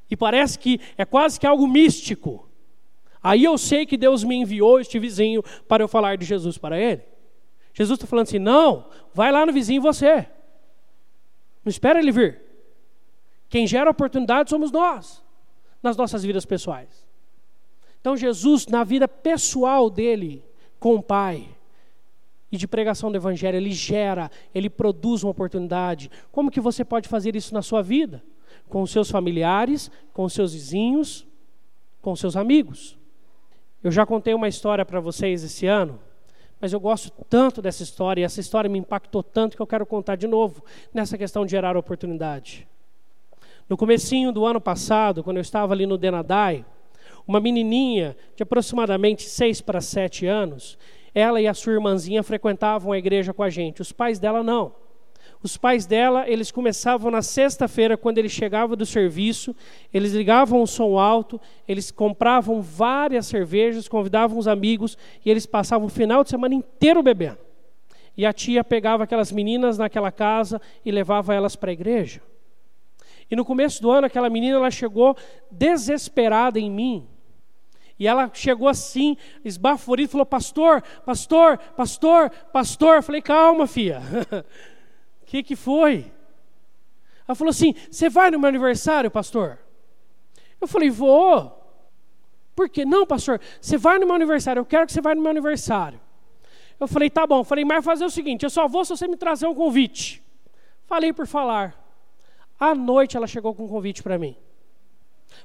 [0.09, 2.47] E parece que é quase que algo místico.
[3.23, 6.79] Aí eu sei que Deus me enviou este vizinho para eu falar de Jesus para
[6.79, 7.01] ele.
[7.77, 10.27] Jesus está falando assim: não, vai lá no vizinho você.
[11.63, 12.41] Não espera ele vir.
[13.47, 15.23] Quem gera oportunidade somos nós,
[15.83, 17.05] nas nossas vidas pessoais.
[18.01, 20.43] Então, Jesus, na vida pessoal dele
[20.79, 21.47] com o Pai,
[22.51, 26.09] e de pregação do Evangelho, ele gera, ele produz uma oportunidade.
[26.31, 28.23] Como que você pode fazer isso na sua vida?
[28.69, 31.27] Com os seus familiares, com os seus vizinhos,
[32.01, 32.97] com os seus amigos.
[33.83, 35.99] Eu já contei uma história para vocês esse ano
[36.59, 39.85] mas eu gosto tanto dessa história, e essa história me impactou tanto que eu quero
[39.85, 42.67] contar de novo nessa questão de gerar oportunidade.
[43.69, 46.65] No comecinho do ano passado, quando eu estava ali no Denadai,
[47.27, 50.77] uma menininha de aproximadamente 6 para 7 anos,
[51.13, 53.81] ela e a sua irmãzinha frequentavam a igreja com a gente.
[53.81, 54.73] Os pais dela não.
[55.47, 59.55] Os pais dela, eles começavam na sexta-feira, quando ele chegava do serviço,
[59.93, 65.87] eles ligavam o som alto, eles compravam várias cervejas, convidavam os amigos e eles passavam
[65.87, 67.37] o final de semana inteiro bebendo.
[68.17, 72.21] E a tia pegava aquelas meninas naquela casa e levava elas para a igreja.
[73.31, 75.15] E no começo do ano, aquela menina ela chegou
[75.49, 77.07] desesperada em mim.
[77.97, 82.95] E ela chegou assim, esbaforida, falou: Pastor, pastor, pastor, pastor.
[82.97, 84.01] Eu falei: Calma, filha.
[85.27, 86.09] O que, que foi?
[87.27, 89.59] Ela falou assim: Você vai no meu aniversário, pastor?
[90.61, 91.53] Eu falei: Vou.
[92.55, 92.85] Por quê?
[92.85, 95.99] Não, pastor, você vai no meu aniversário, eu quero que você vá no meu aniversário.
[96.79, 97.41] Eu falei: Tá bom.
[97.41, 100.23] Eu falei: Mas fazer o seguinte: eu só vou se você me trazer um convite.
[100.85, 101.77] Falei por falar.
[102.57, 104.33] À noite ela chegou com um convite para mim.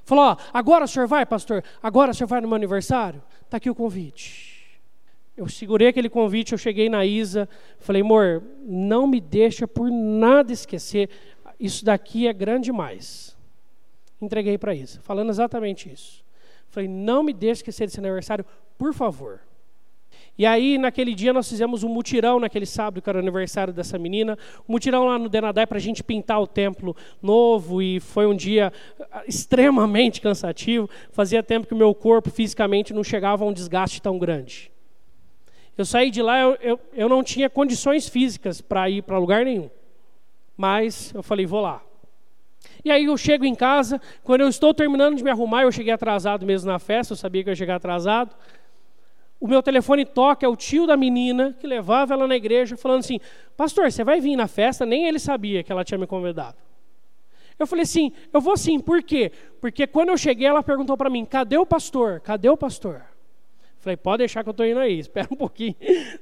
[0.05, 1.61] Falou: ó, agora o senhor vai, pastor?
[1.81, 3.21] Agora o senhor vai no meu aniversário?
[3.41, 4.52] Está aqui o convite.
[5.35, 10.53] Eu segurei aquele convite, eu cheguei na Isa, falei, amor, não me deixa por nada
[10.53, 11.09] esquecer,
[11.59, 13.35] isso daqui é grande demais.
[14.21, 16.23] Entreguei para Isa, falando exatamente isso.
[16.69, 18.45] Falei, não me deixe esquecer desse aniversário,
[18.77, 19.41] por favor.
[20.37, 23.99] E aí, naquele dia, nós fizemos um mutirão, naquele sábado, que era o aniversário dessa
[23.99, 24.37] menina.
[24.67, 27.81] Um mutirão lá no Denadai para a gente pintar o templo novo.
[27.81, 28.73] E foi um dia
[29.11, 30.89] ah, extremamente cansativo.
[31.11, 34.72] Fazia tempo que o meu corpo, fisicamente, não chegava a um desgaste tão grande.
[35.77, 39.45] Eu saí de lá, eu, eu, eu não tinha condições físicas para ir para lugar
[39.45, 39.69] nenhum.
[40.55, 41.81] Mas eu falei, vou lá.
[42.85, 45.91] E aí eu chego em casa, quando eu estou terminando de me arrumar, eu cheguei
[45.91, 48.35] atrasado mesmo na festa, eu sabia que eu ia chegar atrasado
[49.43, 52.99] o meu telefone toca, é o tio da menina que levava ela na igreja, falando
[53.01, 53.19] assim:
[53.57, 54.85] Pastor, você vai vir na festa?
[54.85, 56.55] Nem ele sabia que ela tinha me convidado.
[57.59, 59.33] Eu falei assim: Eu vou sim, por quê?
[59.59, 62.21] Porque quando eu cheguei, ela perguntou para mim: Cadê o pastor?
[62.21, 63.03] Cadê o pastor?
[63.83, 65.75] Falei: Pode deixar que eu estou indo aí, espera um pouquinho,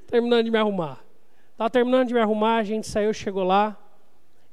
[0.07, 1.05] terminando de me arrumar.
[1.51, 3.77] Estava terminando de me arrumar, a gente saiu, chegou lá.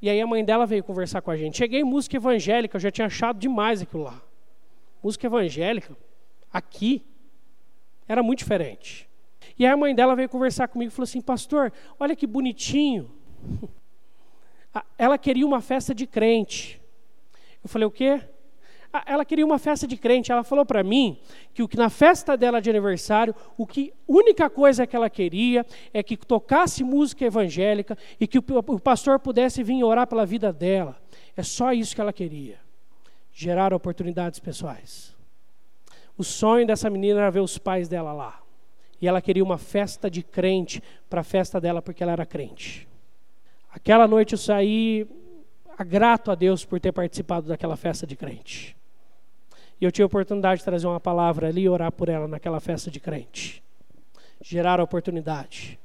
[0.01, 1.57] E aí a mãe dela veio conversar com a gente.
[1.57, 4.21] Cheguei em música evangélica, eu já tinha achado demais aquilo lá.
[5.03, 5.97] Música evangélica,
[6.53, 7.03] aqui.
[8.07, 9.09] Era muito diferente.
[9.59, 13.11] E aí a mãe dela veio conversar comigo e falou assim: Pastor, olha que bonitinho.
[14.99, 16.79] Ela queria uma festa de crente.
[17.65, 18.21] Eu falei: O quê?
[19.05, 20.33] Ela queria uma festa de crente.
[20.33, 21.19] Ela falou para mim
[21.53, 25.65] que o que na festa dela de aniversário, o que única coisa que ela queria
[25.93, 31.01] é que tocasse música evangélica e que o pastor pudesse vir orar pela vida dela.
[31.37, 32.59] É só isso que ela queria.
[33.33, 35.15] Gerar oportunidades pessoais.
[36.17, 38.43] O sonho dessa menina era ver os pais dela lá.
[39.01, 42.89] E ela queria uma festa de crente para a festa dela porque ela era crente.
[43.71, 45.07] Aquela noite eu saí
[45.87, 48.78] grato a Deus por ter participado daquela festa de crente.
[49.81, 52.61] E eu tive a oportunidade de trazer uma palavra ali e orar por ela naquela
[52.61, 53.63] festa de crente.
[54.41, 55.79] Gerar a oportunidade.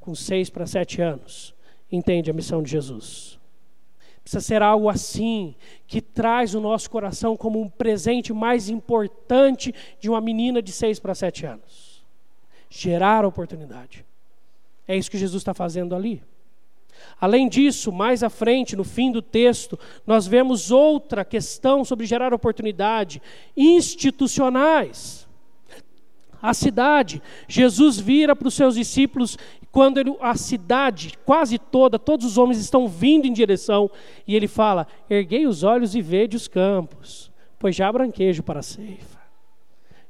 [0.00, 1.54] Com seis para sete anos,
[1.92, 3.38] entende a missão de Jesus.
[4.22, 5.54] Precisa ser algo assim,
[5.86, 10.98] que traz o nosso coração como um presente mais importante de uma menina de seis
[10.98, 12.04] para sete anos.
[12.68, 14.04] Gerar oportunidade.
[14.86, 16.22] É isso que Jesus está fazendo ali.
[17.20, 22.32] Além disso, mais à frente, no fim do texto, nós vemos outra questão sobre gerar
[22.34, 23.20] oportunidade
[23.56, 25.28] institucionais.
[26.40, 29.36] A cidade, Jesus vira para os seus discípulos
[29.70, 33.90] quando ele, a cidade quase toda, todos os homens estão vindo em direção,
[34.26, 38.60] e ele fala: Erguei os olhos e vede os campos, pois já há branquejo para
[38.60, 39.18] a ceifa.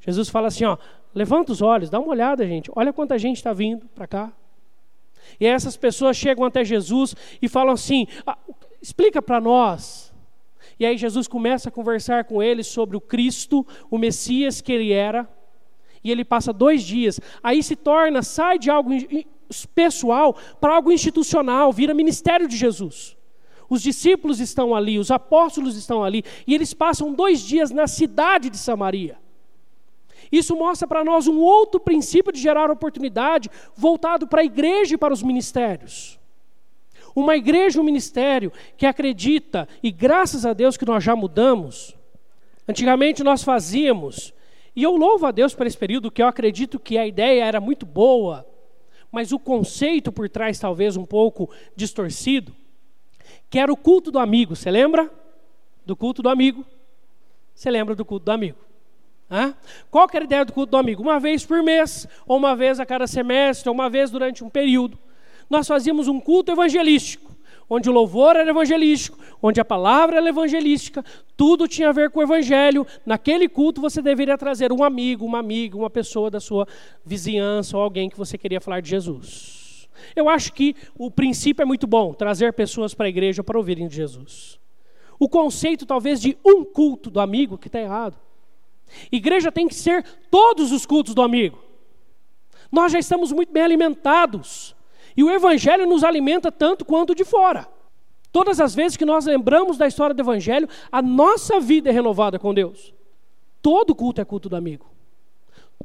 [0.00, 0.78] Jesus fala assim: ó,
[1.14, 4.32] levanta os olhos, dá uma olhada, gente, olha quanta gente está vindo para cá.
[5.38, 8.38] E essas pessoas chegam até Jesus e falam assim: ah,
[8.80, 10.12] explica para nós.
[10.78, 14.92] E aí Jesus começa a conversar com eles sobre o Cristo, o Messias que ele
[14.92, 15.28] era.
[16.02, 17.20] E ele passa dois dias.
[17.42, 18.90] Aí se torna, sai de algo
[19.74, 23.16] pessoal para algo institucional, vira ministério de Jesus.
[23.68, 28.48] Os discípulos estão ali, os apóstolos estão ali, e eles passam dois dias na cidade
[28.48, 29.18] de Samaria.
[30.30, 34.98] Isso mostra para nós um outro princípio de gerar oportunidade voltado para a igreja e
[34.98, 36.18] para os ministérios.
[37.14, 41.96] Uma igreja, um ministério que acredita, e graças a Deus que nós já mudamos,
[42.68, 44.32] antigamente nós fazíamos,
[44.76, 47.60] e eu louvo a Deus por esse período, que eu acredito que a ideia era
[47.60, 48.46] muito boa,
[49.10, 52.54] mas o conceito por trás talvez um pouco distorcido,
[53.50, 54.54] que era o culto do amigo.
[54.54, 55.10] Você lembra
[55.84, 56.64] do culto do amigo?
[57.54, 58.67] Você lembra do culto do amigo?
[59.30, 59.54] Hã?
[59.90, 61.02] Qual que era a ideia do culto do amigo?
[61.02, 64.48] Uma vez por mês, ou uma vez a cada semestre, ou uma vez durante um
[64.48, 64.98] período.
[65.50, 67.28] Nós fazíamos um culto evangelístico
[67.68, 71.04] onde o louvor era evangelístico, onde a palavra era evangelística,
[71.36, 72.86] tudo tinha a ver com o evangelho.
[73.04, 76.66] Naquele culto você deveria trazer um amigo, uma amiga, uma pessoa da sua
[77.04, 79.88] vizinhança ou alguém que você queria falar de Jesus.
[80.14, 83.88] Eu acho que o princípio é muito bom, trazer pessoas para a igreja para ouvirem
[83.88, 84.58] de Jesus.
[85.18, 88.16] O conceito talvez de um culto do amigo que está errado.
[89.10, 91.58] Igreja tem que ser todos os cultos do amigo.
[92.70, 94.74] Nós já estamos muito bem alimentados.
[95.16, 97.68] E o Evangelho nos alimenta tanto quanto de fora.
[98.30, 102.38] Todas as vezes que nós lembramos da história do Evangelho, a nossa vida é renovada
[102.38, 102.94] com Deus.
[103.62, 104.86] Todo culto é culto do amigo.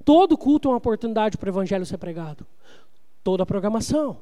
[0.04, 2.46] Todo culto é uma oportunidade para o Evangelho ser pregado.
[3.24, 4.18] Toda a programação.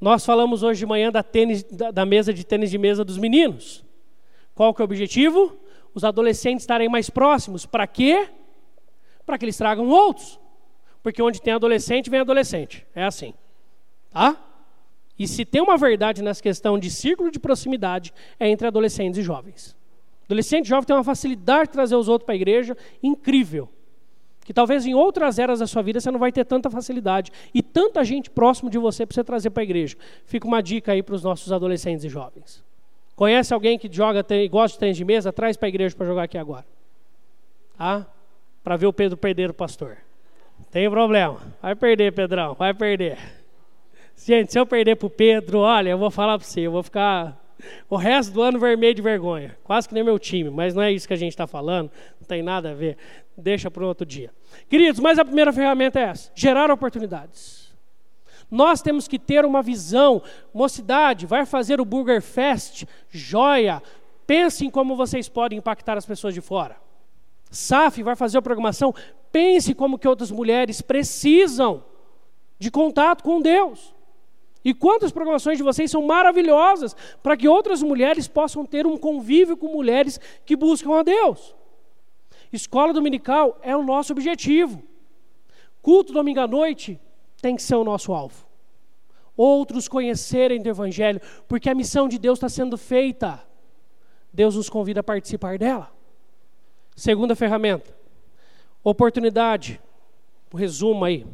[0.00, 3.18] Nós falamos hoje de manhã da, tênis, da, da mesa de tênis de mesa dos
[3.18, 3.84] meninos.
[4.54, 5.56] Qual que é o objetivo?
[5.98, 7.66] Os adolescentes estarem mais próximos.
[7.66, 8.28] Para quê?
[9.26, 10.38] Para que eles tragam outros.
[11.02, 12.86] Porque onde tem adolescente, vem adolescente.
[12.94, 13.34] É assim.
[14.08, 14.36] Tá?
[15.18, 19.24] E se tem uma verdade nessa questão de círculo de proximidade, é entre adolescentes e
[19.24, 19.76] jovens.
[20.26, 23.68] Adolescente e jovem tem uma facilidade de trazer os outros para a igreja incrível.
[24.44, 27.60] Que talvez em outras eras da sua vida você não vai ter tanta facilidade e
[27.60, 29.96] tanta gente próximo de você para você trazer para a igreja.
[30.24, 32.67] Fica uma dica aí para os nossos adolescentes e jovens.
[33.18, 35.32] Conhece alguém que joga e gosta de tênis de mesa?
[35.32, 36.64] Traz para a igreja para jogar aqui agora.
[37.76, 38.06] Tá?
[38.62, 39.96] Para ver o Pedro perder o pastor.
[40.70, 41.40] Tem problema.
[41.60, 42.54] Vai perder, Pedrão.
[42.54, 43.18] Vai perder.
[44.16, 46.80] Gente, se eu perder para o Pedro, olha, eu vou falar para você, eu vou
[46.80, 47.36] ficar
[47.90, 49.58] o resto do ano vermelho de vergonha.
[49.64, 51.90] Quase que nem meu time, mas não é isso que a gente está falando,
[52.20, 52.96] não tem nada a ver.
[53.36, 54.30] Deixa para outro dia.
[54.70, 57.57] Queridos, mas a primeira ferramenta é essa: gerar oportunidades.
[58.50, 60.22] Nós temos que ter uma visão.
[60.52, 63.82] Mocidade, vai fazer o Burger Fest, joia.
[64.26, 66.76] Pensem como vocês podem impactar as pessoas de fora.
[67.50, 68.94] SAF vai fazer a programação.
[69.30, 71.84] Pense como que outras mulheres precisam
[72.58, 73.94] de contato com Deus.
[74.64, 79.56] E quantas programações de vocês são maravilhosas para que outras mulheres possam ter um convívio
[79.56, 81.54] com mulheres que buscam a Deus.
[82.52, 84.82] Escola dominical é o nosso objetivo.
[85.80, 86.98] Culto domingo à noite
[87.40, 88.46] tem que ser o nosso alvo.
[89.36, 93.40] Outros conhecerem do Evangelho, porque a missão de Deus está sendo feita.
[94.32, 95.90] Deus nos convida a participar dela.
[96.96, 97.96] Segunda ferramenta,
[98.82, 99.80] oportunidade.
[100.52, 101.26] O resumo aí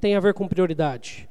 [0.00, 1.28] tem a ver com prioridade.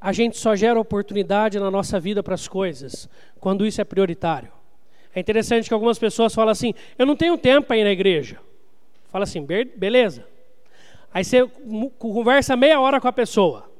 [0.00, 3.08] A gente só gera oportunidade na nossa vida para as coisas
[3.38, 4.50] quando isso é prioritário.
[5.14, 8.40] É interessante que algumas pessoas falam assim: eu não tenho tempo para ir na igreja.
[9.08, 9.44] Fala assim,
[9.76, 10.24] beleza.
[11.12, 11.46] Aí você
[11.98, 13.70] conversa meia hora com a pessoa.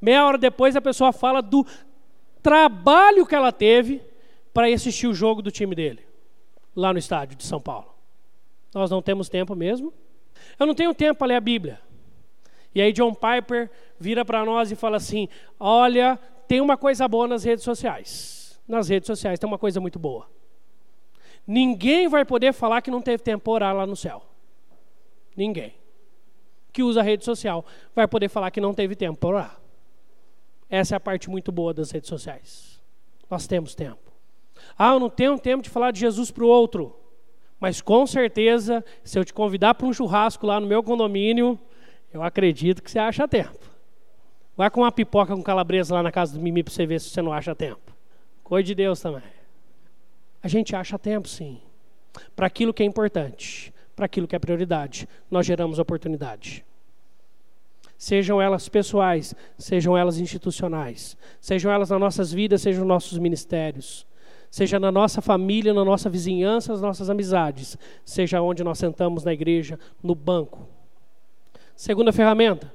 [0.00, 1.66] Meia hora depois a pessoa fala do
[2.42, 4.02] trabalho que ela teve
[4.52, 6.00] para ir assistir o jogo do time dele,
[6.74, 7.94] lá no estádio de São Paulo.
[8.74, 9.92] Nós não temos tempo mesmo.
[10.58, 11.80] Eu não tenho tempo para ler a Bíblia.
[12.74, 15.28] E aí John Piper vira para nós e fala assim:
[15.60, 16.18] olha,
[16.48, 18.60] tem uma coisa boa nas redes sociais.
[18.66, 20.28] Nas redes sociais tem uma coisa muito boa.
[21.46, 24.22] Ninguém vai poder falar que não teve tempo orar lá no céu.
[25.36, 25.74] Ninguém.
[26.72, 27.64] Que usa a rede social
[27.94, 29.60] vai poder falar que não teve tempo para orar.
[30.68, 32.82] Essa é a parte muito boa das redes sociais.
[33.30, 34.12] Nós temos tempo.
[34.78, 36.96] Ah, eu não tenho tempo de falar de Jesus para o outro.
[37.60, 41.58] Mas com certeza, se eu te convidar para um churrasco lá no meu condomínio,
[42.12, 43.58] eu acredito que você acha tempo.
[44.56, 47.10] Vai com uma pipoca com calabresa lá na casa do Mimi para você ver se
[47.10, 47.96] você não acha tempo.
[48.42, 49.22] Coisa de Deus também.
[50.42, 51.60] A gente acha tempo, sim.
[52.34, 53.72] Para aquilo que é importante,
[54.02, 56.64] para aquilo que é prioridade, nós geramos oportunidade.
[57.96, 64.04] Sejam elas pessoais, sejam elas institucionais, sejam elas nas nossas vidas, sejam nos nossos ministérios,
[64.50, 69.32] seja na nossa família, na nossa vizinhança, nas nossas amizades, seja onde nós sentamos na
[69.32, 70.68] igreja, no banco,
[71.74, 72.72] Segunda ferramenta,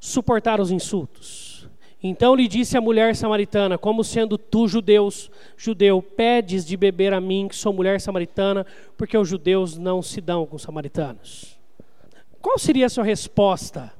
[0.00, 1.53] suportar os insultos.
[2.06, 7.20] Então lhe disse a mulher samaritana, como sendo tu judeus, judeu, pedes de beber a
[7.20, 11.58] mim, que sou mulher samaritana, porque os judeus não se dão com os samaritanos.
[12.42, 13.90] Qual seria a sua resposta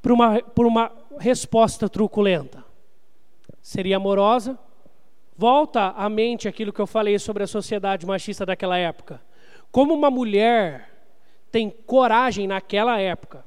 [0.00, 2.64] por uma, por uma resposta truculenta?
[3.60, 4.56] Seria amorosa?
[5.36, 9.20] Volta à mente aquilo que eu falei sobre a sociedade machista daquela época.
[9.72, 10.88] Como uma mulher
[11.50, 13.44] tem coragem naquela época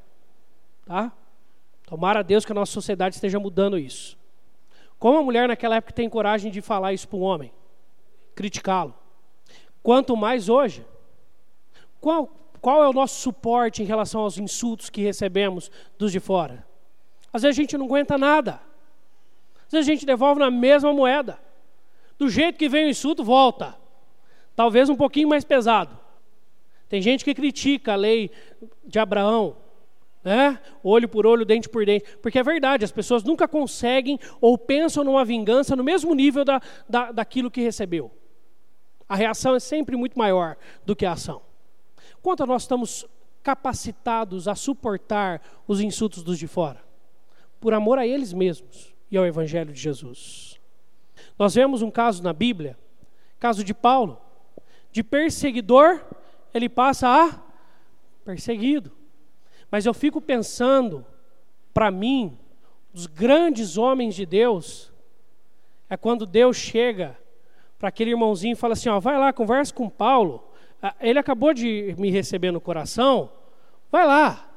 [0.86, 1.12] Tá?
[1.86, 4.17] Tomara a Deus que a nossa sociedade esteja mudando isso.
[4.97, 7.51] Como a mulher naquela época tem coragem de falar isso para um homem,
[8.33, 8.93] criticá-lo.
[9.83, 10.86] Quanto mais hoje.
[12.01, 12.27] Qual,
[12.59, 16.65] qual é o nosso suporte em relação aos insultos que recebemos dos de fora?
[17.31, 18.61] Às vezes a gente não aguenta nada.
[19.65, 21.39] Às vezes a gente devolve na mesma moeda.
[22.17, 23.75] Do jeito que vem o insulto, volta.
[24.55, 25.99] Talvez um pouquinho mais pesado.
[26.88, 28.31] Tem gente que critica a lei
[28.86, 29.57] de Abraão,
[30.26, 30.59] né?
[30.84, 32.17] olho por olho, dente por dente.
[32.17, 36.59] Porque é verdade, as pessoas nunca conseguem ou pensam numa vingança no mesmo nível da,
[36.89, 38.11] da, daquilo que recebeu.
[39.07, 41.43] A reação é sempre muito maior do que a ação.
[42.23, 43.05] Quanto nós estamos
[43.43, 46.84] capacitados a suportar os insultos dos de fora?
[47.61, 50.59] Por amor a eles mesmos e ao Evangelho de Jesus.
[51.38, 52.76] Nós vemos um caso na Bíblia,
[53.39, 54.19] caso de Paulo,
[54.91, 56.03] de perseguidor,
[56.51, 57.39] ele passa a
[58.23, 58.91] perseguido.
[59.76, 61.05] Mas eu fico pensando,
[61.73, 62.38] para mim,
[62.93, 64.89] dos grandes homens de Deus
[65.89, 67.19] é quando Deus chega
[67.78, 70.47] para aquele irmãozinho e fala assim: ó, vai lá, conversa com Paulo.
[70.82, 73.30] Ah, ele acabou de me receber no coração,
[73.91, 74.49] vai lá.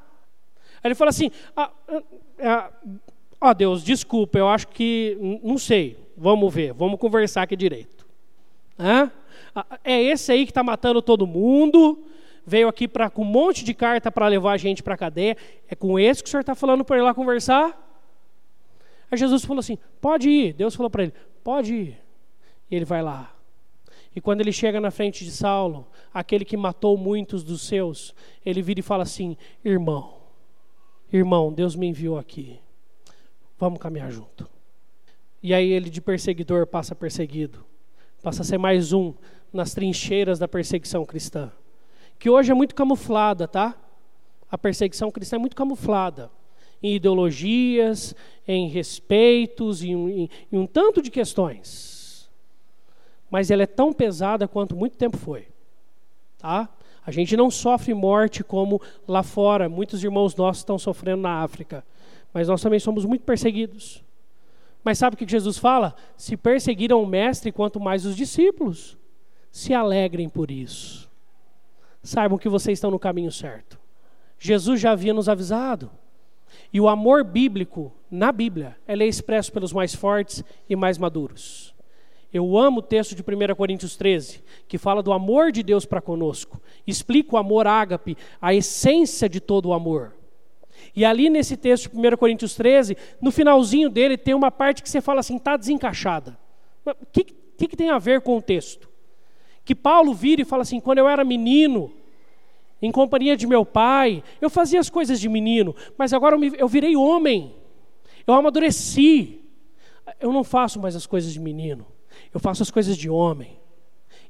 [0.75, 1.69] Aí ele fala assim: ah,
[2.41, 2.71] ah,
[3.41, 5.99] ah, Deus, desculpa, eu acho que não sei.
[6.15, 8.07] Vamos ver, vamos conversar aqui direito.
[8.77, 9.11] Ah,
[9.83, 12.05] é esse aí que está matando todo mundo,
[12.45, 15.37] veio aqui pra, com um monte de carta para levar a gente para a cadeia.
[15.67, 17.87] É com esse que o senhor está falando para ir lá conversar?
[19.11, 20.53] Aí Jesus falou assim: pode ir.
[20.53, 21.13] Deus falou para ele:
[21.43, 21.97] pode ir.
[22.69, 23.35] E ele vai lá.
[24.15, 28.15] E quando ele chega na frente de Saulo, aquele que matou muitos dos seus,
[28.45, 30.17] ele vira e fala assim: irmão,
[31.11, 32.59] irmão, Deus me enviou aqui.
[33.57, 34.49] Vamos caminhar junto.
[35.41, 37.65] E aí ele de perseguidor passa perseguido.
[38.21, 39.13] Passa a ser mais um
[39.53, 41.51] nas trincheiras da perseguição cristã.
[42.19, 43.75] Que hoje é muito camuflada, tá?
[44.51, 46.29] A perseguição cristã é muito camuflada
[46.81, 48.15] em ideologias,
[48.47, 52.29] em respeitos, em, em, em um tanto de questões.
[53.29, 55.47] Mas ela é tão pesada quanto muito tempo foi.
[56.37, 56.69] Tá?
[57.05, 61.83] A gente não sofre morte como lá fora, muitos irmãos nossos estão sofrendo na África.
[62.33, 64.03] Mas nós também somos muito perseguidos.
[64.83, 65.93] Mas sabe o que Jesus fala?
[66.15, 68.97] Se perseguiram o mestre, quanto mais os discípulos.
[69.51, 71.08] Se alegrem por isso.
[72.01, 73.79] Saibam que vocês estão no caminho certo.
[74.37, 75.91] Jesus já havia nos avisado.
[76.71, 81.75] E o amor bíblico, na Bíblia, ele é expresso pelos mais fortes e mais maduros.
[82.31, 85.99] Eu amo o texto de 1 Coríntios 13, que fala do amor de Deus para
[85.99, 86.61] conosco.
[86.85, 90.15] Explica o amor ágape, a essência de todo o amor.
[90.95, 94.89] E ali nesse texto de 1 Coríntios 13, no finalzinho dele tem uma parte que
[94.89, 96.37] você fala assim, está desencaixada.
[96.85, 98.88] O que, que, que tem a ver com o texto?
[99.69, 101.93] Que Paulo vira e fala assim, quando eu era menino,
[102.81, 104.23] em companhia de meu pai.
[104.41, 107.55] Eu fazia as coisas de menino, mas agora eu, me, eu virei homem.
[108.25, 109.43] Eu amadureci.
[110.19, 111.85] Eu não faço mais as coisas de menino.
[112.33, 113.59] Eu faço as coisas de homem.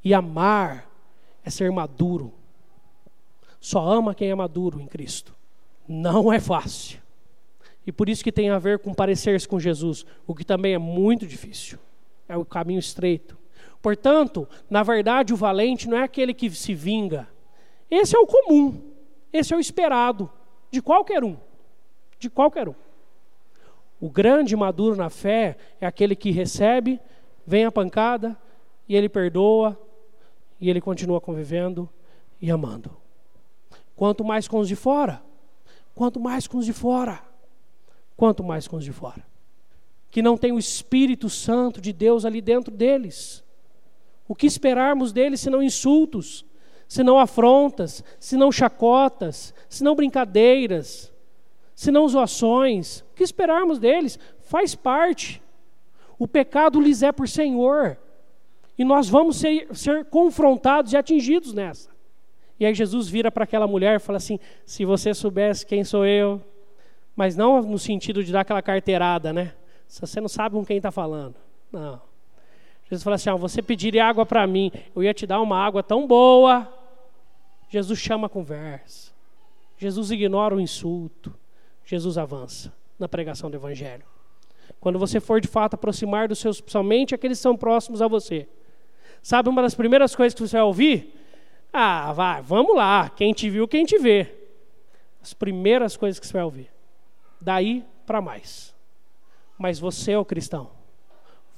[0.04, 0.92] E amar
[1.42, 2.34] é ser maduro.
[3.62, 5.34] Só ama quem é maduro em Cristo.
[5.88, 7.00] Não é fácil.
[7.88, 10.78] E por isso que tem a ver com parecer-se com Jesus, o que também é
[10.78, 11.80] muito difícil.
[12.28, 13.39] É o caminho estreito.
[13.82, 17.28] Portanto, na verdade, o valente não é aquele que se vinga,
[17.90, 18.82] esse é o comum,
[19.32, 20.30] esse é o esperado
[20.70, 21.38] de qualquer um,
[22.20, 22.76] de qualquer um.
[24.00, 27.00] O grande maduro na fé é aquele que recebe,
[27.46, 28.38] vem a pancada
[28.88, 29.78] e ele perdoa
[30.60, 31.90] e ele continua convivendo
[32.42, 32.96] e amando.
[33.96, 35.22] Quanto mais com os de fora,
[35.94, 37.22] quanto mais com os de fora,
[38.16, 39.26] quanto mais com os de fora.
[40.10, 43.44] Que não tem o Espírito Santo de Deus ali dentro deles.
[44.30, 46.46] O que esperarmos deles senão insultos,
[46.88, 51.12] senão afrontas, senão chacotas, senão brincadeiras,
[51.74, 53.00] senão zoações.
[53.12, 54.20] O que esperarmos deles?
[54.42, 55.42] Faz parte.
[56.20, 57.98] O pecado lhes é por Senhor.
[58.78, 61.90] E nós vamos ser, ser confrontados e atingidos nessa.
[62.60, 66.06] E aí Jesus vira para aquela mulher e fala assim: se você soubesse quem sou
[66.06, 66.40] eu,
[67.16, 69.56] mas não no sentido de dar aquela carteirada, né?
[69.88, 71.36] Se você não sabe com quem está falando.
[71.72, 72.09] Não.
[72.90, 75.84] Jesus fala assim: ah, você pediria água para mim, eu ia te dar uma água
[75.84, 76.80] tão boa
[77.70, 79.12] Jesus chama a conversa.
[79.78, 81.34] Jesus ignora o insulto.
[81.86, 84.04] Jesus avança na pregação do Evangelho.
[84.80, 88.48] Quando você for de fato aproximar dos seus, somente aqueles que são próximos a você.
[89.22, 91.16] Sabe uma das primeiras coisas que você vai ouvir?
[91.72, 93.10] Ah, vai, vamos lá.
[93.10, 94.36] Quem te viu, quem te vê.
[95.22, 96.72] As primeiras coisas que você vai ouvir.
[97.40, 98.74] Daí para mais.
[99.58, 100.72] Mas você é o cristão.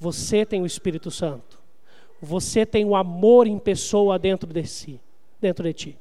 [0.02, 1.60] Você tem o Espírito Santo.
[2.20, 5.00] Você tem o amor em pessoa dentro de si,
[5.40, 5.98] dentro de ti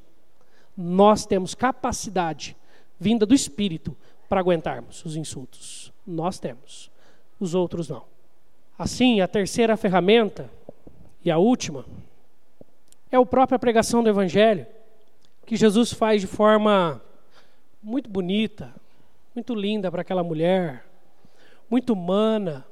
[0.76, 2.56] nós temos capacidade
[3.00, 3.96] vinda do Espírito
[4.30, 5.92] para aguentarmos os insultos.
[6.06, 6.90] Nós temos,
[7.40, 8.04] os outros não.
[8.78, 10.50] Assim, a terceira ferramenta
[11.24, 11.86] e a última
[13.12, 14.66] é a própria pregação do Evangelho,
[15.46, 17.02] que Jesus faz de forma
[17.84, 18.74] muito bonita,
[19.36, 20.86] muito linda para aquela mulher,
[21.70, 22.66] muito humana.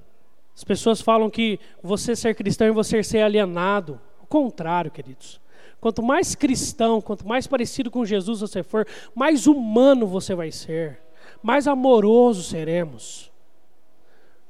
[0.59, 3.97] As pessoas falam que você ser cristão e você ser alienado.
[4.21, 5.39] O contrário, queridos.
[5.79, 8.85] Quanto mais cristão, quanto mais parecido com Jesus você for,
[9.15, 10.99] mais humano você vai ser,
[11.41, 13.31] mais amoroso seremos,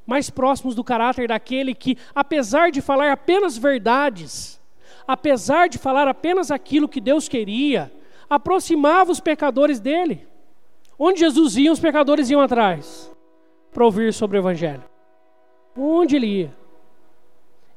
[0.03, 4.59] mais próximos do caráter daquele que, apesar de falar apenas verdades,
[5.07, 7.91] apesar de falar apenas aquilo que Deus queria,
[8.27, 10.27] aproximava os pecadores dele.
[10.97, 13.11] Onde Jesus ia, os pecadores iam atrás
[13.71, 14.88] para ouvir sobre o Evangelho.
[15.75, 16.55] Onde ele ia?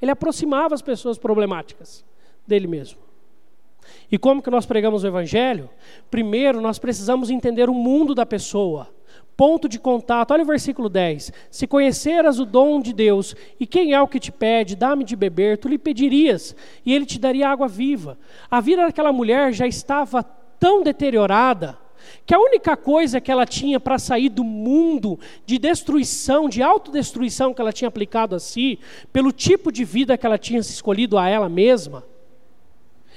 [0.00, 2.04] Ele aproximava as pessoas problemáticas
[2.46, 2.98] dele mesmo.
[4.10, 5.70] E como que nós pregamos o evangelho?
[6.10, 8.88] Primeiro, nós precisamos entender o mundo da pessoa.
[9.36, 11.32] Ponto de contato, olha o versículo 10.
[11.50, 15.16] Se conheceras o dom de Deus, e quem é o que te pede, dá-me de
[15.16, 18.18] beber, tu lhe pedirias, e ele te daria água viva.
[18.50, 21.78] A vida daquela mulher já estava tão deteriorada,
[22.24, 27.52] que a única coisa que ela tinha para sair do mundo de destruição, de autodestruição
[27.52, 28.78] que ela tinha aplicado a si,
[29.12, 32.04] pelo tipo de vida que ela tinha escolhido a ela mesma,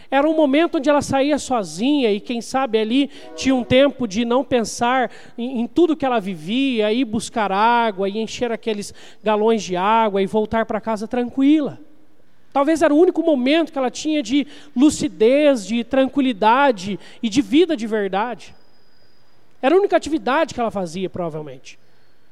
[0.09, 4.23] era um momento onde ela saía sozinha e, quem sabe, ali tinha um tempo de
[4.23, 9.63] não pensar em, em tudo que ela vivia, ir buscar água, e encher aqueles galões
[9.63, 11.79] de água e voltar para casa tranquila.
[12.53, 17.75] Talvez era o único momento que ela tinha de lucidez, de tranquilidade e de vida
[17.75, 18.55] de verdade.
[19.65, 21.79] Era a única atividade que ela fazia, provavelmente,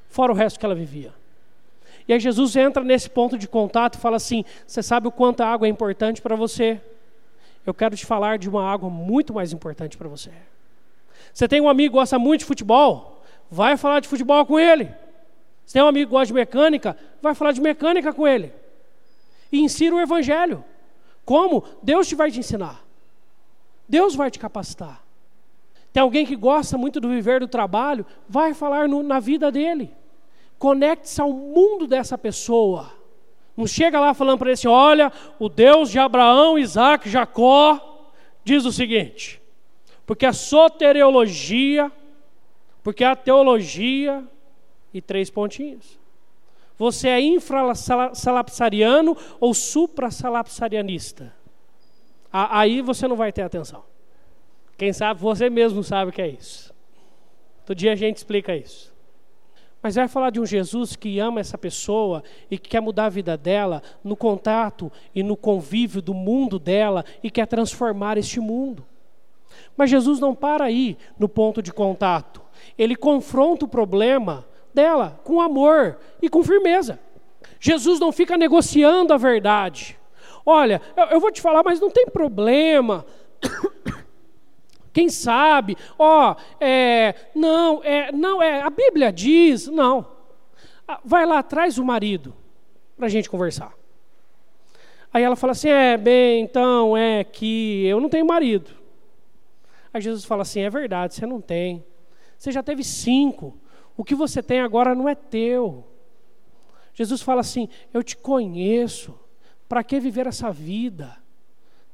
[0.08, 1.12] fora o resto que ela vivia.
[2.08, 5.42] E aí Jesus entra nesse ponto de contato e fala assim: Você sabe o quanto
[5.42, 6.80] a água é importante para você?
[7.66, 10.30] eu quero te falar de uma água muito mais importante para você.
[11.34, 13.24] Você tem um amigo que gosta muito de futebol?
[13.50, 14.92] Vai falar de futebol com ele.
[15.66, 16.96] Você tem um amigo que gosta de mecânica?
[17.20, 18.54] Vai falar de mecânica com ele.
[19.52, 20.64] E ensina o evangelho.
[21.26, 21.64] Como?
[21.82, 22.84] Deus te vai te ensinar.
[23.90, 25.03] Deus vai te capacitar.
[25.94, 28.06] Tem alguém que gosta muito do viver do trabalho?
[28.28, 29.94] Vai falar no, na vida dele.
[30.58, 32.92] Conecte-se ao mundo dessa pessoa.
[33.56, 38.10] Não chega lá falando para ele assim: olha, o Deus de Abraão, Isaac, Jacó,
[38.44, 39.40] diz o seguinte,
[40.06, 41.92] porque a soteriologia,
[42.82, 44.28] porque a teologia,
[44.94, 46.00] e três pontinhos.
[46.78, 51.34] Você é infrasalapsariano ou suprassalapsarianista?
[52.32, 53.84] Aí você não vai ter atenção.
[54.78, 56.74] Quem sabe, você mesmo sabe o que é isso.
[57.66, 58.94] Todo dia a gente explica isso.
[59.82, 63.10] Mas vai falar de um Jesus que ama essa pessoa e que quer mudar a
[63.10, 68.86] vida dela no contato e no convívio do mundo dela e quer transformar este mundo.
[69.76, 72.42] Mas Jesus não para aí no ponto de contato.
[72.78, 76.98] Ele confronta o problema dela com amor e com firmeza.
[77.60, 80.00] Jesus não fica negociando a verdade.
[80.46, 83.06] Olha, eu, eu vou te falar, mas não tem problema.
[84.94, 85.76] Quem sabe?
[85.98, 88.62] Ó, oh, é, não, é, não é.
[88.62, 90.06] A Bíblia diz, não.
[90.88, 92.36] Ah, vai lá, traz o marido
[92.96, 93.74] para a gente conversar.
[95.12, 98.70] Aí ela fala assim: é, bem, então é que eu não tenho marido.
[99.92, 101.84] Aí Jesus fala assim: é verdade, você não tem.
[102.38, 103.58] Você já teve cinco.
[103.98, 105.88] O que você tem agora não é teu.
[106.94, 109.20] Jesus fala assim: eu te conheço.
[109.68, 111.18] Para que viver essa vida?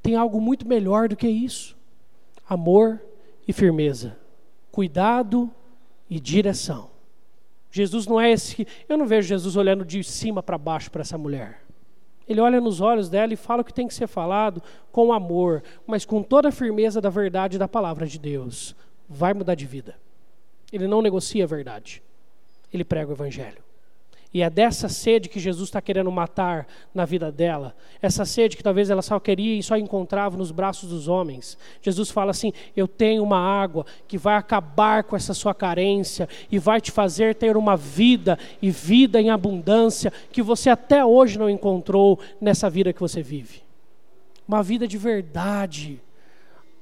[0.01, 1.78] Tem algo muito melhor do que isso
[2.49, 2.99] amor
[3.47, 4.17] e firmeza,
[4.71, 5.51] cuidado
[6.09, 6.89] e direção.
[7.71, 8.67] Jesus não é esse.
[8.89, 11.63] Eu não vejo Jesus olhando de cima para baixo para essa mulher.
[12.27, 15.63] Ele olha nos olhos dela e fala o que tem que ser falado com amor,
[15.85, 18.75] mas com toda a firmeza da verdade da palavra de Deus.
[19.07, 19.95] Vai mudar de vida.
[20.71, 22.01] Ele não negocia a verdade.
[22.73, 23.63] Ele prega o evangelho.
[24.32, 27.75] E é dessa sede que Jesus está querendo matar na vida dela.
[27.99, 31.57] Essa sede que talvez ela só queria e só encontrava nos braços dos homens.
[31.82, 36.59] Jesus fala assim: Eu tenho uma água que vai acabar com essa sua carência e
[36.59, 41.49] vai te fazer ter uma vida e vida em abundância que você até hoje não
[41.49, 43.63] encontrou nessa vida que você vive.
[44.47, 45.99] Uma vida de verdade.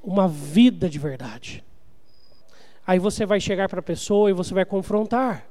[0.03, 1.63] Uma vida de verdade.
[2.85, 5.47] Aí você vai chegar para a pessoa e você vai confrontar.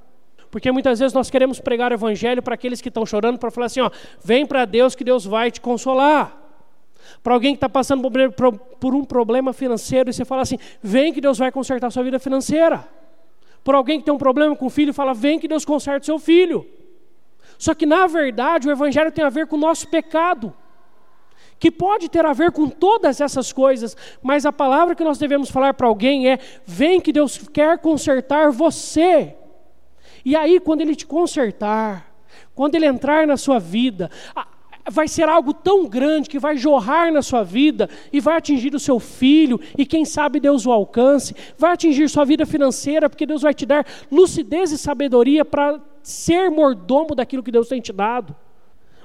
[0.57, 3.67] Porque muitas vezes nós queremos pregar o evangelho para aqueles que estão chorando, para falar
[3.67, 3.91] assim: ó,
[4.25, 6.35] vem para Deus que Deus vai te consolar.
[7.23, 8.11] Para alguém que está passando
[8.81, 12.19] por um problema financeiro e você fala assim: vem que Deus vai consertar sua vida
[12.19, 12.89] financeira.
[13.63, 16.19] Por alguém que tem um problema com o filho, fala: vem que Deus conserte seu
[16.19, 16.67] filho.
[17.59, 20.55] Só que na verdade o evangelho tem a ver com o nosso pecado
[21.59, 25.51] que pode ter a ver com todas essas coisas, mas a palavra que nós devemos
[25.51, 29.37] falar para alguém é: vem que Deus quer consertar você.
[30.27, 32.13] E aí, quando ele te consertar,
[32.53, 34.11] quando ele entrar na sua vida,
[34.91, 38.81] vai ser algo tão grande que vai jorrar na sua vida e vai atingir o
[38.81, 43.43] seu filho, e quem sabe Deus o alcance, vai atingir sua vida financeira, porque Deus
[43.43, 48.35] vai te dar lucidez e sabedoria para ser mordomo daquilo que Deus tem te dado.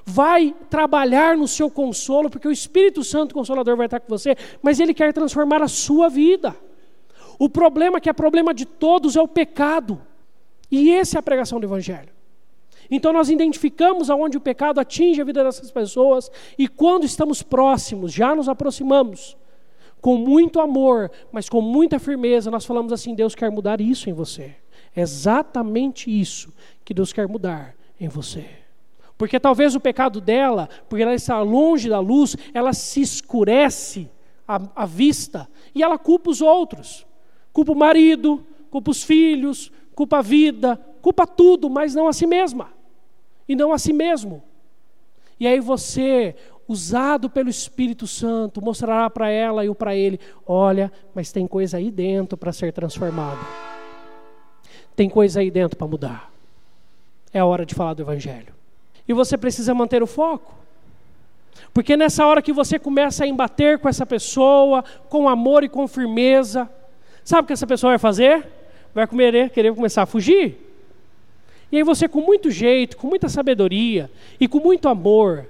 [0.04, 4.80] Vai trabalhar no seu consolo, porque o Espírito Santo Consolador vai estar com você, mas
[4.80, 6.56] ele quer transformar a sua vida.
[7.38, 10.02] O problema que é problema de todos é o pecado.
[10.72, 12.08] E essa é a pregação do Evangelho.
[12.90, 18.12] Então nós identificamos aonde o pecado atinge a vida dessas pessoas e quando estamos próximos,
[18.12, 19.36] já nos aproximamos,
[20.00, 24.12] com muito amor, mas com muita firmeza, nós falamos assim: Deus quer mudar isso em
[24.12, 24.56] você.
[24.96, 26.52] É exatamente isso
[26.84, 28.44] que Deus quer mudar em você.
[29.16, 34.10] Porque talvez o pecado dela, porque ela está longe da luz, ela se escurece
[34.46, 37.06] à, vista e ela culpa os outros.
[37.52, 42.26] Culpa o marido, culpa os filhos, culpa a vida, culpa tudo, mas não a si
[42.26, 42.70] mesma.
[43.48, 44.42] E não a si mesmo.
[45.38, 46.36] E aí você,
[46.68, 51.90] usado pelo Espírito Santo, mostrará para ela e para ele: olha, mas tem coisa aí
[51.90, 53.40] dentro para ser transformada.
[54.94, 56.30] Tem coisa aí dentro para mudar.
[57.32, 58.54] É a hora de falar do Evangelho.
[59.08, 60.54] E você precisa manter o foco.
[61.72, 65.88] Porque nessa hora que você começa a embater com essa pessoa, com amor e com
[65.88, 66.70] firmeza,
[67.24, 68.46] sabe o que essa pessoa vai fazer?
[68.94, 70.58] Vai querer, querer começar a fugir.
[71.70, 75.46] E aí você, com muito jeito, com muita sabedoria e com muito amor,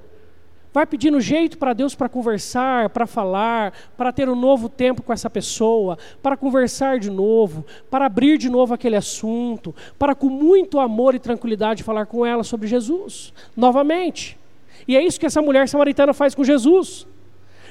[0.73, 5.13] vai pedindo jeito para Deus para conversar, para falar, para ter um novo tempo com
[5.13, 10.79] essa pessoa, para conversar de novo, para abrir de novo aquele assunto, para com muito
[10.79, 14.39] amor e tranquilidade falar com ela sobre Jesus, novamente.
[14.87, 17.07] E é isso que essa mulher samaritana faz com Jesus.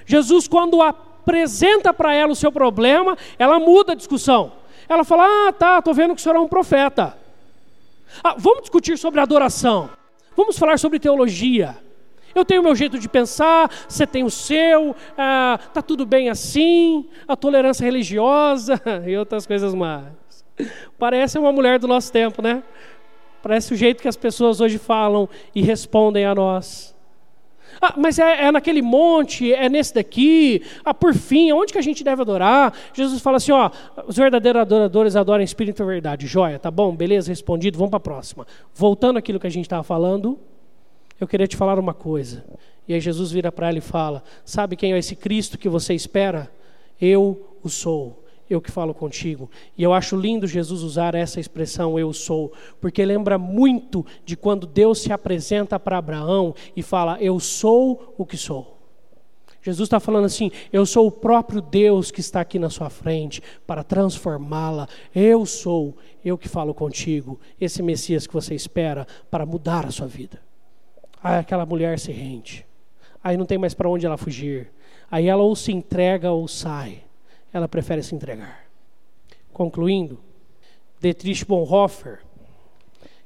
[0.06, 4.52] Jesus, quando apresenta para ela o seu problema, ela muda a discussão.
[4.88, 7.18] Ela fala: Ah, tá, estou vendo que o senhor é um profeta.
[8.24, 9.90] Ah, vamos discutir sobre adoração.
[10.36, 11.78] Vamos falar sobre teologia.
[12.34, 17.06] Eu tenho meu jeito de pensar, você tem o seu, ah, tá tudo bem assim,
[17.28, 20.06] a tolerância religiosa e outras coisas mais.
[20.98, 22.64] Parece uma mulher do nosso tempo, né?
[23.42, 26.96] Parece o jeito que as pessoas hoje falam e respondem a nós.
[27.82, 30.62] Ah, mas é, é, naquele monte, é nesse daqui.
[30.86, 32.74] Ah, por fim, onde que a gente deve adorar?
[32.94, 33.72] Jesus fala assim: ó,
[34.06, 36.28] os verdadeiros adoradores adoram espírito e verdade.
[36.28, 38.46] Joia, tá bom, beleza, respondido, vamos para a próxima.
[38.76, 40.40] Voltando àquilo que a gente estava falando,
[41.20, 42.46] eu queria te falar uma coisa.
[42.88, 45.96] E aí Jesus vira para ela e fala: Sabe quem é esse Cristo que você
[45.96, 46.52] espera?
[47.00, 48.21] Eu o sou
[48.52, 49.50] eu que falo contigo.
[49.78, 54.68] E eu acho lindo Jesus usar essa expressão eu sou, porque lembra muito de quando
[54.68, 58.78] Deus se apresenta para Abraão e fala: Eu sou o que sou.
[59.62, 63.42] Jesus está falando assim: Eu sou o próprio Deus que está aqui na sua frente
[63.66, 64.88] para transformá-la.
[65.16, 70.08] Eu sou, eu que falo contigo, esse Messias que você espera para mudar a sua
[70.08, 70.42] vida.
[71.24, 72.66] Aí aquela mulher se rende.
[73.24, 74.72] Aí não tem mais para onde ela fugir.
[75.10, 77.04] Aí ela ou se entrega ou sai
[77.54, 78.66] ela prefere se entregar.
[79.52, 80.20] Concluindo,
[81.00, 82.20] Dietrich Bonhoeffer,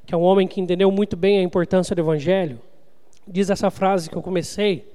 [0.05, 2.59] que é um homem que entendeu muito bem a importância do Evangelho,
[3.27, 4.87] diz essa frase que eu comecei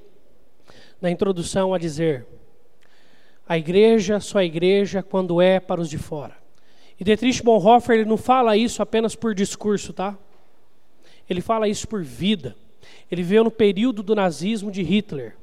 [1.01, 2.27] na introdução a dizer:
[3.49, 6.37] A igreja só é igreja quando é para os de fora.
[6.99, 10.19] E Dietrich Bonhoeffer ele não fala isso apenas por discurso, tá?
[11.29, 12.57] Ele fala isso por vida.
[13.11, 15.37] Ele veio no período do nazismo de Hitler.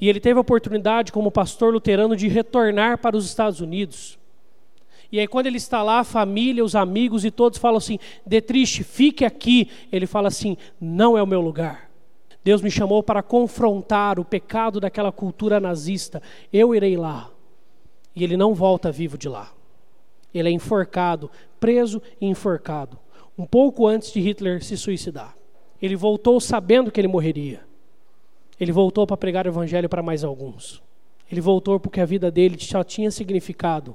[0.00, 4.18] E ele teve a oportunidade, como pastor luterano, de retornar para os Estados Unidos.
[5.10, 8.84] E aí, quando ele está lá, a família, os amigos e todos falam assim: Detriste,
[8.84, 9.70] fique aqui.
[9.90, 11.90] Ele fala assim: Não é o meu lugar.
[12.44, 16.22] Deus me chamou para confrontar o pecado daquela cultura nazista.
[16.52, 17.30] Eu irei lá.
[18.14, 19.52] E ele não volta vivo de lá.
[20.32, 22.98] Ele é enforcado, preso e enforcado.
[23.36, 25.36] Um pouco antes de Hitler se suicidar.
[25.80, 27.67] Ele voltou sabendo que ele morreria.
[28.60, 30.82] Ele voltou para pregar o evangelho para mais alguns.
[31.30, 33.94] Ele voltou porque a vida dele só tinha significado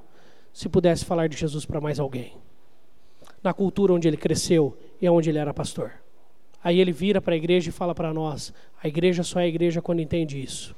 [0.54, 2.34] se pudesse falar de Jesus para mais alguém.
[3.42, 5.94] Na cultura onde ele cresceu e onde ele era pastor.
[6.64, 9.82] Aí ele vira para a igreja e fala para nós: a igreja só é igreja
[9.82, 10.76] quando entende isso.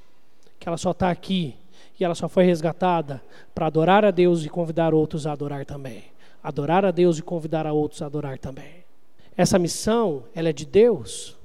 [0.60, 1.56] Que ela só está aqui
[2.00, 3.22] e ela só foi resgatada
[3.54, 6.06] para adorar a Deus e convidar outros a adorar também.
[6.42, 8.86] Adorar a Deus e convidar a outros a adorar também.
[9.38, 11.36] Essa missão, ela é de Deus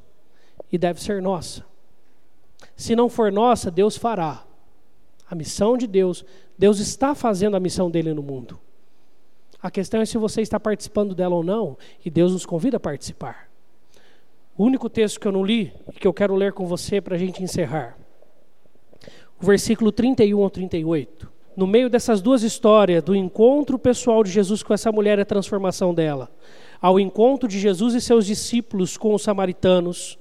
[0.70, 1.64] e deve ser nossa.
[2.76, 4.44] Se não for nossa, Deus fará.
[5.28, 6.24] A missão de Deus,
[6.58, 8.58] Deus está fazendo a missão dele no mundo.
[9.62, 12.80] A questão é se você está participando dela ou não, e Deus nos convida a
[12.80, 13.48] participar.
[14.56, 17.18] O único texto que eu não li que eu quero ler com você para a
[17.18, 17.96] gente encerrar.
[19.40, 21.30] O versículo 31 ao 38.
[21.56, 25.26] No meio dessas duas histórias, do encontro pessoal de Jesus com essa mulher e a
[25.26, 26.30] transformação dela,
[26.80, 30.18] ao encontro de Jesus e seus discípulos com os samaritanos,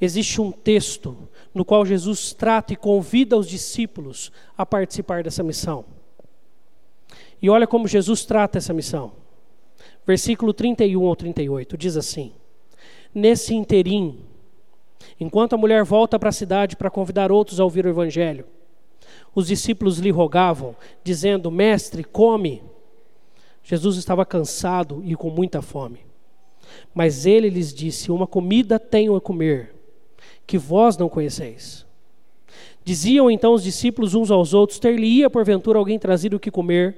[0.00, 1.16] existe um texto
[1.58, 5.84] no qual Jesus trata e convida os discípulos a participar dessa missão.
[7.42, 9.10] E olha como Jesus trata essa missão.
[10.06, 12.32] Versículo 31 ao 38 diz assim:
[13.12, 14.20] Nesse interim,
[15.18, 18.44] enquanto a mulher volta para a cidade para convidar outros a ouvir o evangelho,
[19.34, 22.62] os discípulos lhe rogavam, dizendo: Mestre, come.
[23.64, 26.06] Jesus estava cansado e com muita fome.
[26.94, 29.74] Mas ele lhes disse: Uma comida tenho a comer
[30.48, 31.86] que vós não conheceis.
[32.82, 36.96] Diziam então os discípulos uns aos outros: Ter-lhe-ia porventura alguém trazido o que comer?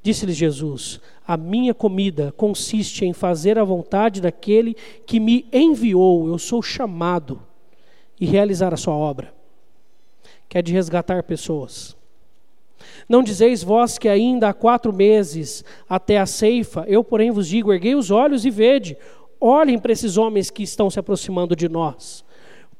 [0.00, 6.28] Disse-lhes Jesus: A minha comida consiste em fazer a vontade daquele que me enviou.
[6.28, 7.42] Eu sou chamado
[8.20, 9.34] e realizar a sua obra,
[10.48, 11.96] que é de resgatar pessoas.
[13.08, 16.84] Não dizeis vós que ainda há quatro meses até a ceifa?
[16.86, 18.96] Eu, porém, vos digo: erguei os olhos e vede.
[19.40, 22.24] Olhem para esses homens que estão se aproximando de nós,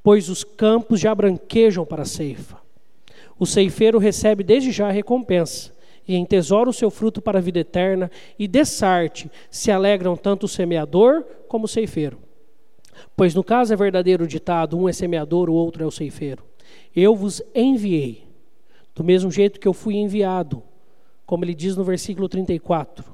[0.05, 2.59] pois os campos já branquejam para a ceifa.
[3.39, 5.73] O ceifeiro recebe desde já a recompensa,
[6.07, 10.49] e entesoura o seu fruto para a vida eterna, e dessarte se alegram tanto o
[10.49, 12.19] semeador como o ceifeiro.
[13.17, 16.45] Pois no caso é verdadeiro ditado: um é semeador, o outro é o ceifeiro.
[16.95, 18.29] Eu vos enviei
[18.95, 20.63] do mesmo jeito que eu fui enviado,
[21.25, 23.07] como ele diz no versículo 34.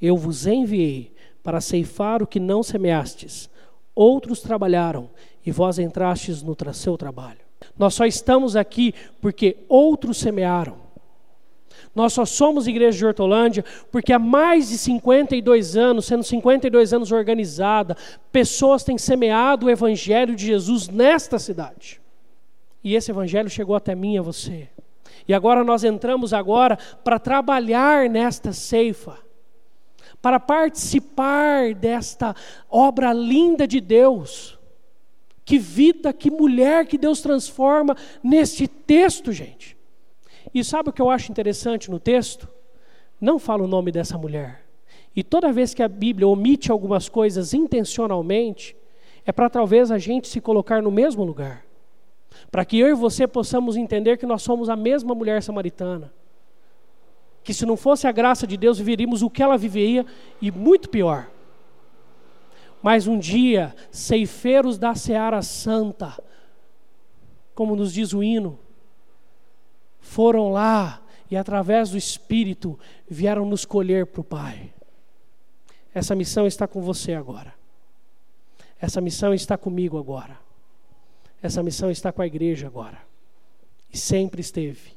[0.00, 1.12] Eu vos enviei
[1.42, 3.50] para ceifar o que não semeastes.
[3.96, 5.08] Outros trabalharam
[5.44, 7.40] e vós entrastes no seu trabalho.
[7.78, 10.86] Nós só estamos aqui porque outros semearam.
[11.94, 17.10] Nós só somos igreja de Hortolândia porque há mais de 52 anos, sendo 52 anos
[17.10, 17.96] organizada,
[18.30, 21.98] pessoas têm semeado o evangelho de Jesus nesta cidade.
[22.84, 24.68] E esse evangelho chegou até mim e a você.
[25.26, 29.18] E agora nós entramos agora para trabalhar nesta ceifa,
[30.26, 32.34] para participar desta
[32.68, 34.58] obra linda de Deus.
[35.44, 39.76] Que vida, que mulher que Deus transforma neste texto, gente.
[40.52, 42.48] E sabe o que eu acho interessante no texto?
[43.20, 44.66] Não fala o nome dessa mulher.
[45.14, 48.76] E toda vez que a Bíblia omite algumas coisas intencionalmente,
[49.24, 51.64] é para talvez a gente se colocar no mesmo lugar
[52.50, 56.12] para que eu e você possamos entender que nós somos a mesma mulher samaritana.
[57.46, 60.04] Que se não fosse a graça de Deus, viveríamos o que ela vivia
[60.42, 61.30] e muito pior.
[62.82, 66.20] Mas um dia, ceifeiros da seara santa,
[67.54, 68.58] como nos diz o hino,
[70.00, 72.76] foram lá e através do Espírito
[73.08, 74.74] vieram nos colher para o Pai.
[75.94, 77.54] Essa missão está com você agora.
[78.80, 80.36] Essa missão está comigo agora.
[81.40, 82.98] Essa missão está com a igreja agora.
[83.92, 84.95] E sempre esteve.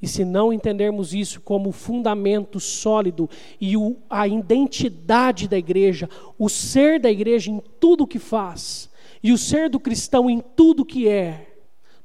[0.00, 3.30] E se não entendermos isso como fundamento sólido
[3.60, 8.90] e o, a identidade da igreja, o ser da igreja em tudo que faz,
[9.22, 11.54] e o ser do cristão em tudo que é,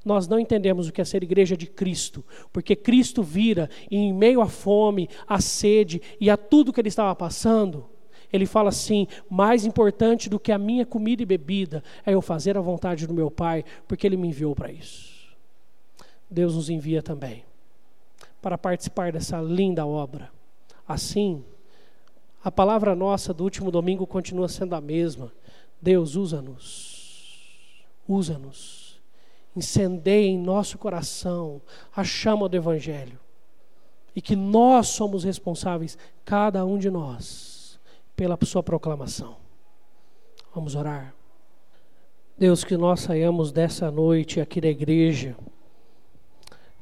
[0.06, 4.14] nós não entendemos o que é ser igreja de Cristo, porque Cristo vira e em
[4.14, 7.86] meio à fome, à sede e a tudo que ele estava passando,
[8.32, 12.58] ele fala assim: mais importante do que a minha comida e bebida é eu fazer
[12.58, 15.12] a vontade do meu Pai, porque Ele me enviou para isso.
[16.30, 17.44] Deus nos envia também
[18.42, 20.32] para participar dessa linda obra.
[20.88, 21.44] Assim,
[22.44, 25.32] a palavra nossa do último domingo continua sendo a mesma.
[25.82, 29.00] Deus, usa-nos, usa-nos,
[29.56, 31.62] incendeia em nosso coração
[31.96, 33.20] a chama do Evangelho.
[34.16, 37.80] E que nós somos responsáveis, cada um de nós
[38.16, 39.38] pela sua proclamação.
[40.54, 41.16] Vamos orar.
[42.38, 45.36] Deus, que nós saiamos dessa noite aqui da igreja,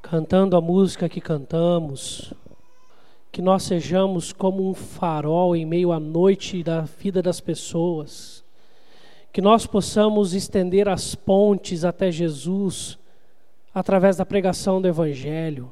[0.01, 2.33] cantando a música que cantamos,
[3.31, 8.43] que nós sejamos como um farol em meio à noite da vida das pessoas,
[9.31, 12.97] que nós possamos estender as pontes até Jesus
[13.73, 15.71] através da pregação do Evangelho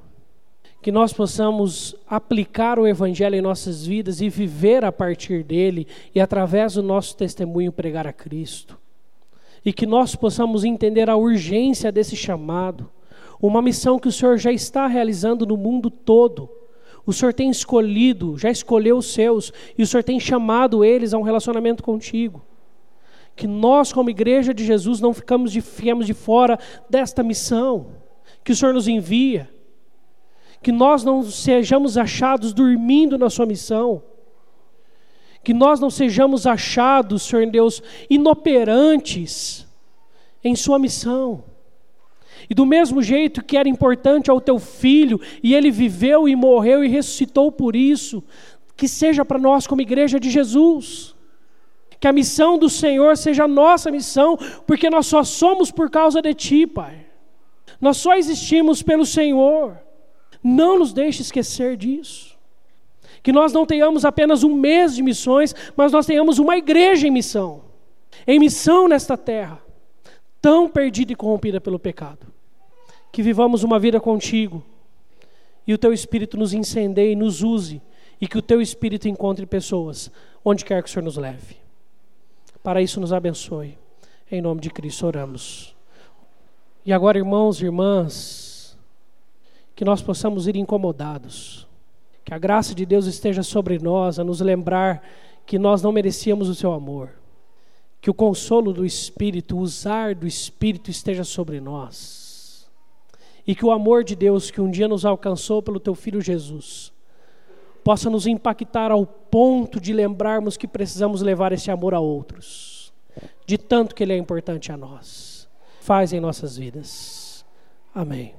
[0.81, 6.21] que nós possamos aplicar o Evangelho em nossas vidas e viver a partir dele e
[6.21, 8.77] através do nosso testemunho pregar a Cristo.
[9.65, 12.89] E que nós possamos entender a urgência desse chamado,
[13.41, 16.49] uma missão que o Senhor já está realizando no mundo todo.
[17.05, 21.17] O Senhor tem escolhido, já escolheu os seus, e o Senhor tem chamado eles a
[21.17, 22.41] um relacionamento contigo.
[23.35, 26.59] Que nós, como igreja de Jesus, não ficamos de, fiquemos de fora
[26.89, 27.87] desta missão
[28.43, 29.49] que o Senhor nos envia
[30.61, 34.03] que nós não sejamos achados dormindo na sua missão,
[35.43, 39.65] que nós não sejamos achados, Senhor Deus, inoperantes
[40.43, 41.43] em sua missão.
[42.49, 46.83] E do mesmo jeito que era importante ao teu filho, e ele viveu e morreu
[46.83, 48.23] e ressuscitou por isso,
[48.75, 51.15] que seja para nós como igreja de Jesus.
[51.99, 56.21] Que a missão do Senhor seja a nossa missão, porque nós só somos por causa
[56.21, 57.05] de Ti, Pai.
[57.81, 59.77] Nós só existimos pelo Senhor.
[60.43, 62.37] Não nos deixe esquecer disso.
[63.23, 67.11] Que nós não tenhamos apenas um mês de missões, mas nós tenhamos uma igreja em
[67.11, 67.63] missão.
[68.25, 69.61] Em missão nesta terra,
[70.41, 72.36] tão perdida e corrompida pelo pecado.
[73.11, 74.63] Que vivamos uma vida contigo
[75.67, 77.81] e o teu Espírito nos incendeie e nos use,
[78.21, 80.09] e que o teu Espírito encontre pessoas
[80.43, 81.57] onde quer que o Senhor nos leve.
[82.63, 83.77] Para isso, nos abençoe.
[84.31, 85.75] Em nome de Cristo oramos.
[86.85, 88.77] E agora, irmãos e irmãs,
[89.75, 91.67] que nós possamos ir incomodados.
[92.23, 95.03] Que a graça de Deus esteja sobre nós, a nos lembrar
[95.45, 97.11] que nós não merecíamos o seu amor.
[98.01, 102.16] Que o consolo do Espírito, o usar do Espírito esteja sobre nós.
[103.47, 106.93] E que o amor de Deus que um dia nos alcançou pelo teu filho Jesus
[107.83, 112.93] possa nos impactar ao ponto de lembrarmos que precisamos levar esse amor a outros,
[113.45, 115.47] de tanto que ele é importante a nós.
[115.79, 117.45] Faz em nossas vidas.
[117.95, 118.35] Amém.